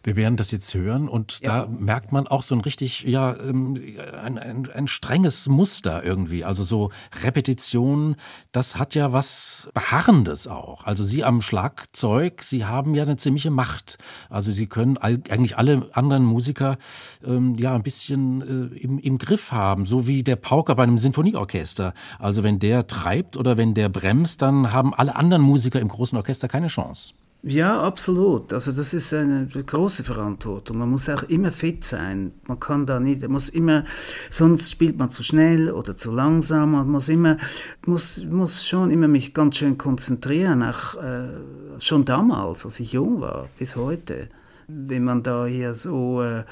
Wir 0.09 0.17
werden 0.17 0.39
das 0.39 0.53
jetzt 0.53 0.73
hören 0.73 1.07
und 1.07 1.41
ja. 1.41 1.67
da 1.67 1.69
merkt 1.69 2.13
man 2.13 2.27
auch 2.27 2.43
so 2.43 2.55
ein 2.55 2.63
richtig, 2.63 3.03
ja, 3.03 3.37
ähm, 3.39 3.79
ein, 4.19 4.39
ein, 4.39 4.67
ein 4.71 4.89
strenges 4.89 5.51
Muster 5.51 6.03
irgendwie. 6.03 6.47
Also 6.47 6.63
so 6.63 6.91
Repetition, 7.23 8.17
das 8.51 8.77
hat 8.77 8.95
ja 8.95 9.13
was 9.13 9.69
Beharrendes 9.75 10.49
auch. 10.49 10.87
Also 10.87 11.05
Sie 11.05 11.25
am 11.25 11.43
Schlagzeug, 11.43 12.43
Sie 12.43 12.65
haben 12.65 12.95
ja 12.95 13.03
eine 13.03 13.19
ziemliche 13.19 13.51
Macht. 13.51 13.99
Also 14.31 14.51
Sie 14.51 14.67
können 14.67 14.97
eigentlich 14.97 15.59
alle 15.59 15.91
anderen 15.93 16.25
Musiker 16.25 16.79
ähm, 17.23 17.57
ja 17.59 17.75
ein 17.75 17.83
bisschen 17.83 18.73
äh, 18.73 18.79
im, 18.79 18.99
im 18.99 19.19
Griff 19.19 19.53
haben, 19.53 19.85
so 19.85 20.07
wie 20.07 20.23
der 20.23 20.37
Pauker 20.37 20.75
bei 20.75 20.85
einem 20.85 20.97
Sinfonieorchester. 20.97 21.93
Also 22.19 22.43
wenn 22.43 22.59
der 22.59 22.87
treibt 22.87 23.37
oder 23.37 23.59
wenn 23.59 23.75
der 23.75 23.91
bremst, 23.91 24.41
dann 24.41 24.73
haben 24.73 24.95
alle 24.95 25.15
anderen 25.17 25.43
Musiker 25.43 25.81
im 25.81 25.89
großen 25.89 26.17
Orchester 26.17 26.49
keine 26.49 26.69
Chance. 26.69 27.13
Ja, 27.43 27.81
absolut. 27.83 28.53
Also 28.53 28.73
das 28.73 28.93
ist 28.93 29.15
eine 29.15 29.47
große 29.47 30.03
Verantwortung. 30.03 30.79
Man 30.79 30.91
muss 30.91 31.09
auch 31.09 31.23
immer 31.25 31.53
fit 31.53 31.85
sein. 31.85 32.33
Man 32.49 32.59
kann 32.59 32.85
da 32.85 32.99
nicht, 32.99 33.27
muss 33.29 33.49
immer, 33.49 33.85
sonst 34.29 34.73
spielt 34.73 34.99
man 34.99 35.11
zu 35.11 35.23
schnell 35.23 35.71
oder 35.71 35.97
zu 35.97 36.11
langsam. 36.11 36.73
Man 36.73 36.89
muss 36.91 37.09
immer, 37.09 37.37
muss, 37.87 38.25
muss 38.25 38.67
schon 38.67 38.91
immer 38.91 39.07
mich 39.07 39.35
ganz 39.35 39.57
schön 39.57 39.79
konzentrieren. 39.79 40.65
Auch 40.65 40.97
äh, 40.97 41.29
schon 41.79 42.05
damals, 42.05 42.65
als 42.67 42.81
ich 42.81 42.93
jung 42.93 43.21
war, 43.21 43.49
bis 43.57 43.77
heute. 43.77 44.29
Wenn 44.67 45.05
man 45.05 45.23
da 45.23 45.47
hier 45.47 45.77
so 45.77 46.23
äh, 46.23 46.43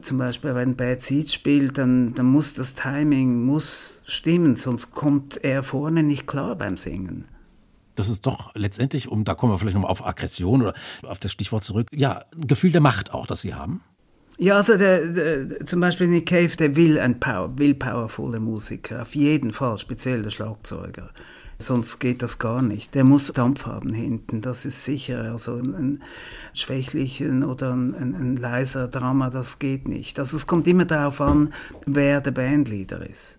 zum 0.00 0.18
Beispiel 0.18 0.54
wenn 0.54 0.76
Bad 0.76 1.02
Seed 1.02 1.32
spielt, 1.32 1.78
dann, 1.78 2.14
dann 2.14 2.26
muss 2.26 2.54
das 2.54 2.74
Timing 2.76 3.44
muss 3.44 4.02
stimmen, 4.06 4.54
sonst 4.54 4.92
kommt 4.92 5.42
er 5.44 5.62
vorne 5.64 6.02
nicht 6.02 6.26
klar 6.26 6.54
beim 6.56 6.76
Singen 6.76 7.24
das 7.94 8.08
ist 8.08 8.26
doch 8.26 8.54
letztendlich, 8.54 9.08
um 9.08 9.24
da 9.24 9.34
kommen 9.34 9.52
wir 9.52 9.58
vielleicht 9.58 9.74
nochmal 9.74 9.90
auf 9.90 10.06
Aggression 10.06 10.62
oder 10.62 10.74
auf 11.06 11.18
das 11.18 11.32
Stichwort 11.32 11.64
zurück, 11.64 11.88
ja, 11.92 12.24
ein 12.34 12.46
Gefühl 12.46 12.72
der 12.72 12.80
Macht 12.80 13.12
auch, 13.12 13.26
das 13.26 13.42
Sie 13.42 13.54
haben. 13.54 13.82
Ja, 14.38 14.56
also 14.56 14.76
der, 14.76 15.06
der, 15.06 15.66
zum 15.66 15.80
Beispiel 15.80 16.08
Nick 16.08 16.26
Cave, 16.26 16.56
der 16.56 16.74
will 16.74 16.98
ein 16.98 17.20
Power, 17.20 17.58
will 17.58 17.74
powervolle 17.74 18.40
Musiker, 18.40 19.02
auf 19.02 19.14
jeden 19.14 19.52
Fall, 19.52 19.78
speziell 19.78 20.22
der 20.22 20.30
Schlagzeuger. 20.30 21.10
Sonst 21.58 22.00
geht 22.00 22.22
das 22.22 22.38
gar 22.38 22.60
nicht. 22.60 22.94
Der 22.94 23.04
muss 23.04 23.28
Dampf 23.28 23.66
haben 23.66 23.92
hinten, 23.92 24.40
das 24.40 24.64
ist 24.64 24.84
sicher. 24.84 25.30
Also 25.30 25.56
ein, 25.56 25.74
ein 25.74 26.02
schwächlichen 26.54 27.44
oder 27.44 27.72
ein, 27.72 27.94
ein, 27.94 28.14
ein, 28.14 28.36
leiser 28.36 28.88
Drama, 28.88 29.30
das 29.30 29.60
geht 29.60 29.86
nicht. 29.86 30.18
Also 30.18 30.36
es 30.36 30.48
kommt 30.48 30.66
immer 30.66 30.86
darauf 30.86 31.20
an, 31.20 31.52
wer 31.86 32.20
der 32.20 32.32
Bandleader 32.32 33.08
ist. 33.08 33.38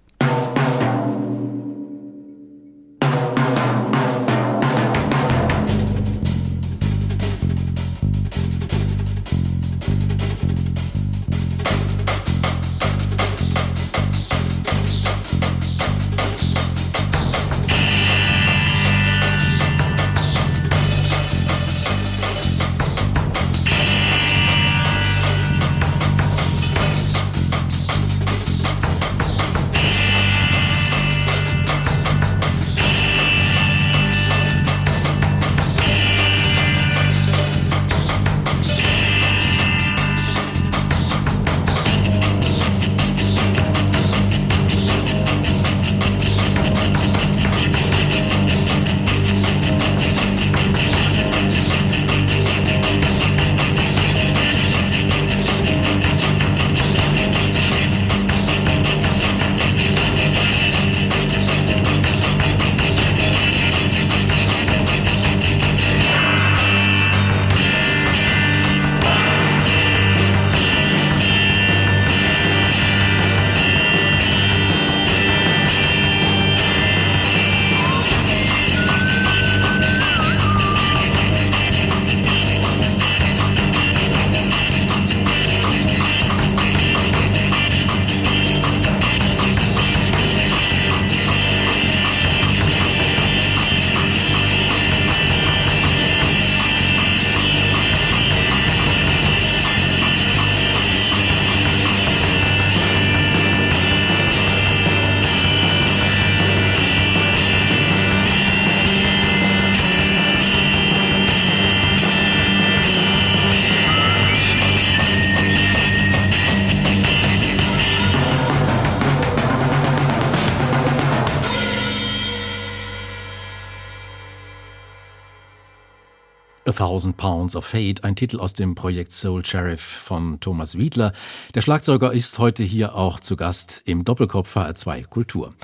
A 126.94 126.96
Thousand 126.96 127.18
Pounds 127.18 127.56
of 127.56 127.74
Hate, 127.74 128.04
ein 128.04 128.16
Titel 128.16 128.40
aus 128.40 128.54
dem 128.54 128.76
Projekt 128.76 129.12
Soul 129.12 129.44
Sheriff 129.44 129.82
von 129.82 130.40
Thomas 130.40 130.78
Wiedler. 130.78 131.12
Der 131.56 131.62
Schlagzeuger 131.62 132.14
ist 132.14 132.38
heute 132.38 132.62
hier 132.62 132.94
auch 132.94 133.20
zu 133.20 133.36
Gast 133.36 133.82
im 133.86 134.06
Doppelkopf 134.06 134.56
HR2 134.56 135.08
Kultur. 135.08 135.56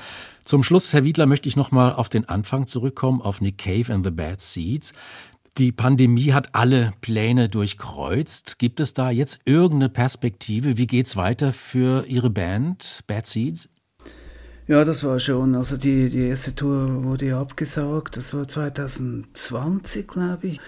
Zum 0.44 0.64
Schluss, 0.64 0.92
Herr 0.92 1.04
Wiedler, 1.04 1.28
möchte 1.28 1.48
ich 1.48 1.56
nochmal 1.56 1.94
auf 1.94 2.10
den 2.10 2.28
Anfang 2.28 2.66
zurückkommen, 2.66 3.22
auf 3.22 3.42
Nick 3.42 3.60
Cave 3.60 3.94
and 3.94 4.04
the 4.04 4.10
Bad 4.10 4.42
Seeds. 4.42 4.94
Die 5.60 5.72
Pandemie 5.72 6.34
hat 6.34 6.56
alle 6.56 6.94
Pläne 7.02 7.48
durchkreuzt. 7.48 8.58
Gibt 8.58 8.80
es 8.80 8.96
da 8.96 9.12
jetzt 9.12 9.40
irgendeine 9.46 9.90
Perspektive? 9.90 10.80
Wie 10.80 10.88
geht's 10.88 11.16
weiter 11.16 11.52
für 11.52 12.08
Ihre 12.08 12.32
Band 12.32 13.02
Bad 13.06 13.28
Seeds? 13.28 13.70
Ja, 14.66 14.84
das 14.84 15.04
war 15.04 15.20
schon. 15.20 15.54
Also 15.54 15.78
die, 15.78 16.10
die 16.10 16.28
erste 16.28 16.56
Tour 16.56 17.04
wurde 17.04 17.28
ja 17.28 17.40
abgesagt. 17.40 18.18
Das 18.18 18.34
war 18.34 18.48
2020, 18.48 20.08
glaube 20.08 20.48
ich. 20.48 20.60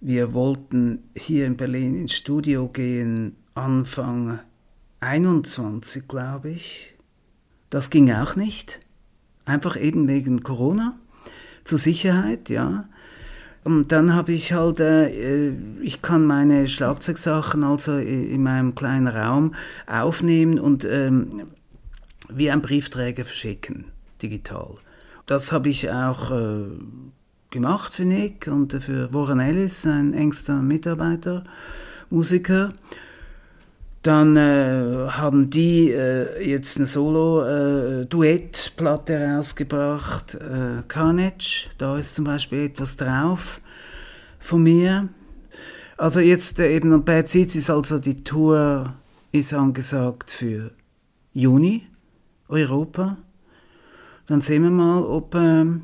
Wir 0.00 0.32
wollten 0.32 1.02
hier 1.16 1.46
in 1.46 1.56
Berlin 1.56 1.96
ins 1.96 2.12
Studio 2.12 2.68
gehen 2.68 3.34
Anfang 3.54 4.38
21, 5.00 6.06
glaube 6.06 6.50
ich. 6.50 6.94
Das 7.68 7.90
ging 7.90 8.12
auch 8.12 8.36
nicht. 8.36 8.78
Einfach 9.44 9.76
eben 9.76 10.06
wegen 10.06 10.44
Corona. 10.44 10.96
Zur 11.64 11.78
Sicherheit, 11.78 12.48
ja. 12.48 12.88
Und 13.64 13.90
dann 13.90 14.14
habe 14.14 14.32
ich 14.32 14.52
halt, 14.52 14.78
äh, 14.78 15.52
ich 15.82 16.00
kann 16.00 16.24
meine 16.24 16.68
Schlagzeugsachen 16.68 17.64
also 17.64 17.96
in 17.96 18.42
meinem 18.42 18.76
kleinen 18.76 19.08
Raum 19.08 19.54
aufnehmen 19.88 20.60
und 20.60 20.84
ähm, 20.84 21.48
wie 22.28 22.50
ein 22.52 22.62
Briefträger 22.62 23.24
verschicken, 23.24 23.86
digital. 24.22 24.76
Das 25.26 25.50
habe 25.50 25.68
ich 25.68 25.90
auch 25.90 26.30
äh, 26.30 26.68
gemacht 27.50 27.94
für 27.94 28.04
Nick 28.04 28.46
und 28.46 28.72
für 28.74 29.12
Warren 29.12 29.40
Ellis, 29.40 29.84
ein 29.86 30.14
engster 30.14 30.62
Mitarbeiter, 30.62 31.42
Musiker. 32.10 32.72
Dann 34.02 34.36
äh, 34.36 35.08
haben 35.10 35.50
die 35.50 35.90
äh, 35.90 36.48
jetzt 36.48 36.76
eine 36.76 36.86
Solo-Duettplatte 36.86 39.14
äh, 39.14 39.32
rausgebracht, 39.32 40.36
äh, 40.36 40.84
Carnage, 40.86 41.70
da 41.78 41.98
ist 41.98 42.14
zum 42.14 42.24
Beispiel 42.24 42.66
etwas 42.66 42.96
drauf 42.96 43.60
von 44.38 44.62
mir. 44.62 45.08
Also 45.96 46.20
jetzt 46.20 46.60
äh, 46.60 46.72
eben, 46.74 46.92
und 46.92 47.04
Bad 47.04 47.34
ist 47.34 47.70
also 47.70 47.98
die 47.98 48.22
Tour 48.22 48.94
ist 49.32 49.52
angesagt 49.52 50.30
für 50.30 50.70
Juni, 51.32 51.88
Europa. 52.48 53.16
Dann 54.26 54.40
sehen 54.40 54.62
wir 54.62 54.70
mal, 54.70 55.02
ob, 55.02 55.34
ähm, 55.34 55.82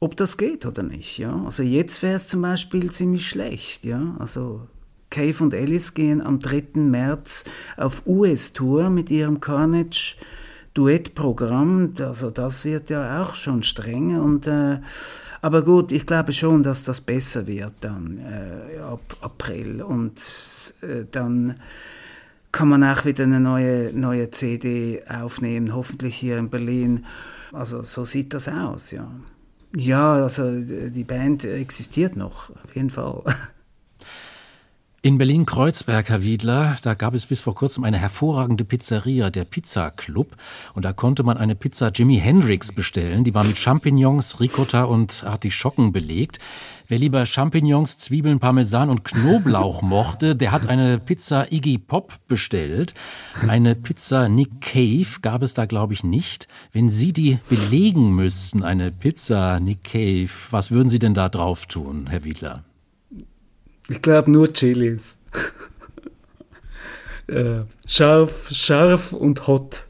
ob 0.00 0.16
das 0.16 0.38
geht 0.38 0.64
oder 0.66 0.82
nicht. 0.82 1.18
Ja? 1.18 1.42
Also 1.44 1.62
jetzt 1.62 2.02
wäre 2.02 2.14
es 2.14 2.28
zum 2.28 2.42
Beispiel 2.42 2.90
ziemlich 2.90 3.28
schlecht. 3.28 3.84
Ja? 3.84 4.16
Also 4.18 4.66
Cave 5.10 5.44
und 5.44 5.54
Alice 5.54 5.94
gehen 5.94 6.22
am 6.22 6.40
3. 6.40 6.80
März 6.80 7.44
auf 7.76 8.02
US-Tour 8.06 8.90
mit 8.90 9.10
ihrem 9.10 9.40
Carnage 9.40 10.16
Duettprogramm. 10.72 11.94
Also 12.00 12.30
das 12.30 12.64
wird 12.64 12.90
ja 12.90 13.22
auch 13.22 13.34
schon 13.34 13.62
streng. 13.62 14.18
Und, 14.18 14.46
äh, 14.46 14.78
aber 15.42 15.62
gut, 15.62 15.92
ich 15.92 16.06
glaube 16.06 16.32
schon, 16.32 16.62
dass 16.62 16.82
das 16.84 17.00
besser 17.02 17.46
wird 17.46 17.74
dann 17.80 18.18
äh, 18.18 18.78
ab 18.78 19.16
April. 19.20 19.82
Und 19.82 20.74
äh, 20.80 21.04
dann 21.10 21.60
kann 22.52 22.68
man 22.68 22.82
auch 22.84 23.04
wieder 23.04 23.24
eine 23.24 23.40
neue, 23.40 23.92
neue 23.92 24.30
CD 24.30 25.02
aufnehmen, 25.08 25.74
hoffentlich 25.74 26.16
hier 26.16 26.38
in 26.38 26.48
Berlin. 26.48 27.04
Also 27.52 27.82
so 27.82 28.04
sieht 28.04 28.32
das 28.32 28.48
aus, 28.48 28.92
ja. 28.92 29.10
Ja, 29.74 30.14
also 30.14 30.60
die 30.60 31.04
Band 31.04 31.44
existiert 31.44 32.16
noch, 32.16 32.50
auf 32.64 32.74
jeden 32.74 32.90
Fall. 32.90 33.22
In 35.02 35.16
Berlin-Kreuzberg, 35.16 36.10
Herr 36.10 36.22
Wiedler, 36.22 36.76
da 36.82 36.92
gab 36.92 37.14
es 37.14 37.24
bis 37.24 37.40
vor 37.40 37.54
kurzem 37.54 37.84
eine 37.84 37.96
hervorragende 37.96 38.66
Pizzeria, 38.66 39.30
der 39.30 39.46
Pizza 39.46 39.90
Club. 39.90 40.36
Und 40.74 40.84
da 40.84 40.92
konnte 40.92 41.22
man 41.22 41.38
eine 41.38 41.54
Pizza 41.54 41.88
Jimi 41.88 42.18
Hendrix 42.18 42.70
bestellen. 42.74 43.24
Die 43.24 43.34
war 43.34 43.44
mit 43.44 43.56
Champignons, 43.56 44.40
Ricotta 44.40 44.84
und 44.84 45.24
Artischocken 45.24 45.92
belegt. 45.92 46.38
Wer 46.86 46.98
lieber 46.98 47.24
Champignons, 47.24 47.96
Zwiebeln, 47.96 48.40
Parmesan 48.40 48.90
und 48.90 49.02
Knoblauch 49.02 49.80
mochte, 49.82 50.36
der 50.36 50.52
hat 50.52 50.68
eine 50.68 50.98
Pizza 50.98 51.50
Iggy 51.50 51.78
Pop 51.78 52.18
bestellt. 52.26 52.92
Eine 53.48 53.76
Pizza 53.76 54.28
Nick 54.28 54.60
Cave 54.60 55.20
gab 55.22 55.40
es 55.40 55.54
da, 55.54 55.64
glaube 55.64 55.94
ich, 55.94 56.04
nicht. 56.04 56.46
Wenn 56.72 56.90
Sie 56.90 57.14
die 57.14 57.38
belegen 57.48 58.14
müssten, 58.14 58.62
eine 58.62 58.92
Pizza 58.92 59.60
Nick 59.60 59.82
Cave, 59.82 60.28
was 60.50 60.70
würden 60.70 60.88
Sie 60.88 60.98
denn 60.98 61.14
da 61.14 61.30
drauf 61.30 61.64
tun, 61.64 62.06
Herr 62.10 62.24
Wiedler? 62.24 62.64
Ich 63.90 64.02
glaube 64.02 64.30
nur 64.30 64.52
Chilis. 64.52 65.18
äh, 67.26 67.62
scharf, 67.84 68.48
scharf 68.52 69.12
und 69.12 69.48
hot. 69.48 69.88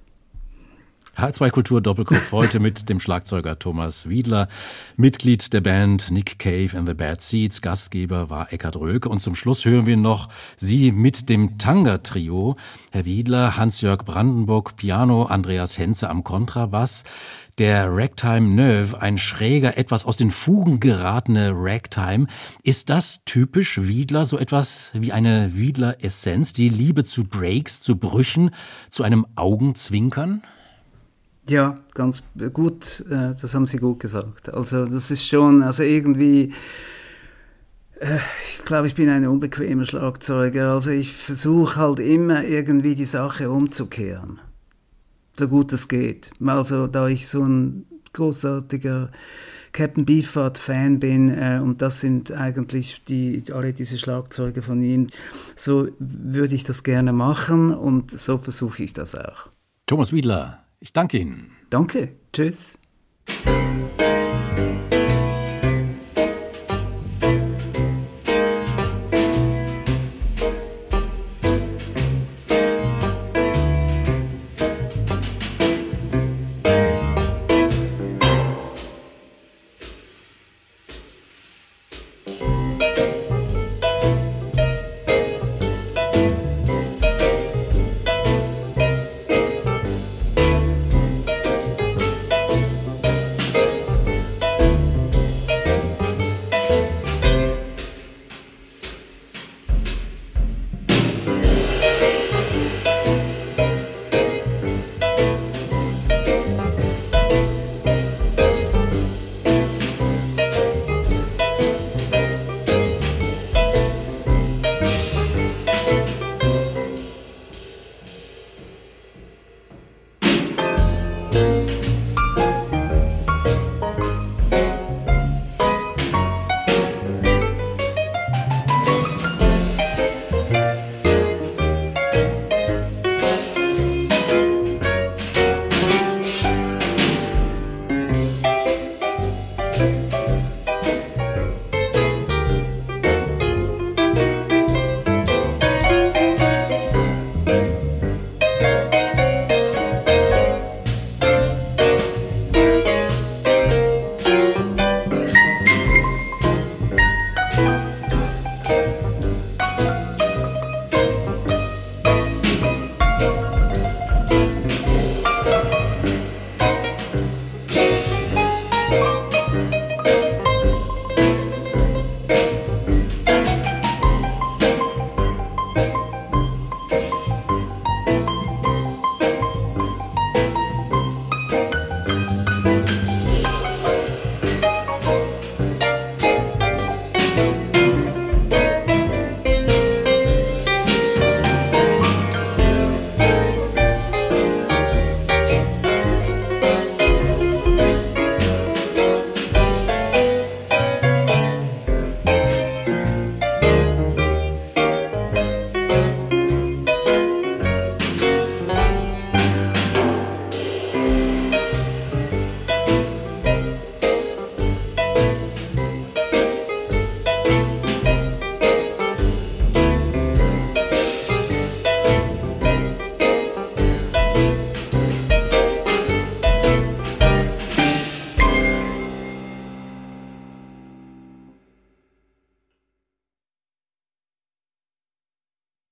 H2 1.19 1.51
Kultur 1.51 1.83
Doppelkopf 1.83 2.33
heute 2.33 2.61
mit 2.61 2.89
dem 2.89 2.99
Schlagzeuger 2.99 3.59
Thomas 3.59 4.09
Wiedler, 4.09 4.49
Mitglied 4.97 5.53
der 5.53 5.61
Band 5.61 6.11
Nick 6.11 6.39
Cave 6.39 6.71
and 6.79 6.89
the 6.89 6.95
Bad 6.95 7.21
Seeds. 7.21 7.61
Gastgeber 7.61 8.31
war 8.31 8.55
Eckhard 8.55 8.77
Rölke. 8.77 9.11
Und 9.11 9.21
zum 9.21 9.35
Schluss 9.35 9.67
hören 9.67 9.85
wir 9.85 9.99
noch 9.99 10.31
Sie 10.57 10.93
mit 10.93 11.29
dem 11.29 11.59
Tanga-Trio. 11.59 12.55
Herr 12.93 13.05
Wiedler, 13.05 13.59
Hans-Jörg 13.59 14.07
Brandenburg, 14.07 14.77
Piano, 14.77 15.25
Andreas 15.25 15.77
Henze 15.77 16.09
am 16.09 16.25
Kontrabass. 16.25 17.05
Der 17.61 17.95
Ragtime 17.95 18.49
Nerve, 18.49 19.03
ein 19.03 19.19
schräger, 19.19 19.77
etwas 19.77 20.07
aus 20.07 20.17
den 20.17 20.31
Fugen 20.31 20.81
geratene 20.81 21.53
Ragtime. 21.55 22.27
Ist 22.63 22.89
das 22.89 23.21
typisch 23.27 23.83
Wiedler, 23.83 24.25
so 24.25 24.39
etwas 24.39 24.93
wie 24.95 25.13
eine 25.13 25.55
Wiedler-Essenz, 25.55 26.55
die 26.55 26.71
Liebe 26.71 27.05
zu 27.05 27.25
Breaks, 27.25 27.83
zu 27.83 27.97
Brüchen, 27.97 28.53
zu 28.89 29.03
einem 29.03 29.27
Augenzwinkern? 29.35 30.41
Ja, 31.51 31.75
ganz 31.93 32.23
gut, 32.55 33.05
äh, 33.11 33.35
das 33.39 33.55
haben 33.55 33.67
Sie 33.67 33.77
gut 33.77 34.01
gesagt. 34.01 34.55
Also 34.55 34.87
das 34.87 35.11
ist 35.11 35.27
schon, 35.27 35.63
also 35.63 35.83
irgendwie, 35.83 36.55
äh, 38.01 38.21
ich 38.49 38.65
glaube, 38.65 38.87
ich 38.87 38.95
bin 38.95 39.11
ein 39.11 39.27
unbequemer 39.27 39.85
Schlagzeuger. 39.85 40.73
Also 40.73 40.93
ich 40.93 41.13
versuche 41.13 41.77
halt 41.77 41.99
immer 41.99 42.43
irgendwie 42.43 42.95
die 42.95 43.05
Sache 43.05 43.51
umzukehren 43.51 44.41
so 45.41 45.49
gut 45.49 45.72
es 45.72 45.88
geht. 45.88 46.30
Also 46.47 46.86
da 46.86 47.09
ich 47.09 47.26
so 47.26 47.43
ein 47.43 47.86
großartiger 48.12 49.11
Captain 49.72 50.05
Beefheart-Fan 50.05 51.01
bin 51.01 51.30
äh, 51.30 51.61
und 51.62 51.80
das 51.80 52.01
sind 52.01 52.32
eigentlich 52.32 53.05
die, 53.05 53.43
alle 53.53 53.72
diese 53.72 53.99
Schlagzeuge 53.99 54.62
von 54.62 54.82
ihm, 54.82 55.09
so 55.57 55.88
würde 55.99 56.55
ich 56.55 56.64
das 56.64 56.82
gerne 56.82 57.12
machen 57.12 57.72
und 57.72 58.11
so 58.11 58.36
versuche 58.36 58.82
ich 58.82 58.93
das 58.93 59.14
auch. 59.14 59.49
Thomas 59.86 60.12
Wiedler, 60.12 60.64
ich 60.80 60.93
danke 60.93 61.18
Ihnen. 61.18 61.53
Danke, 61.70 62.12
tschüss. 62.32 62.78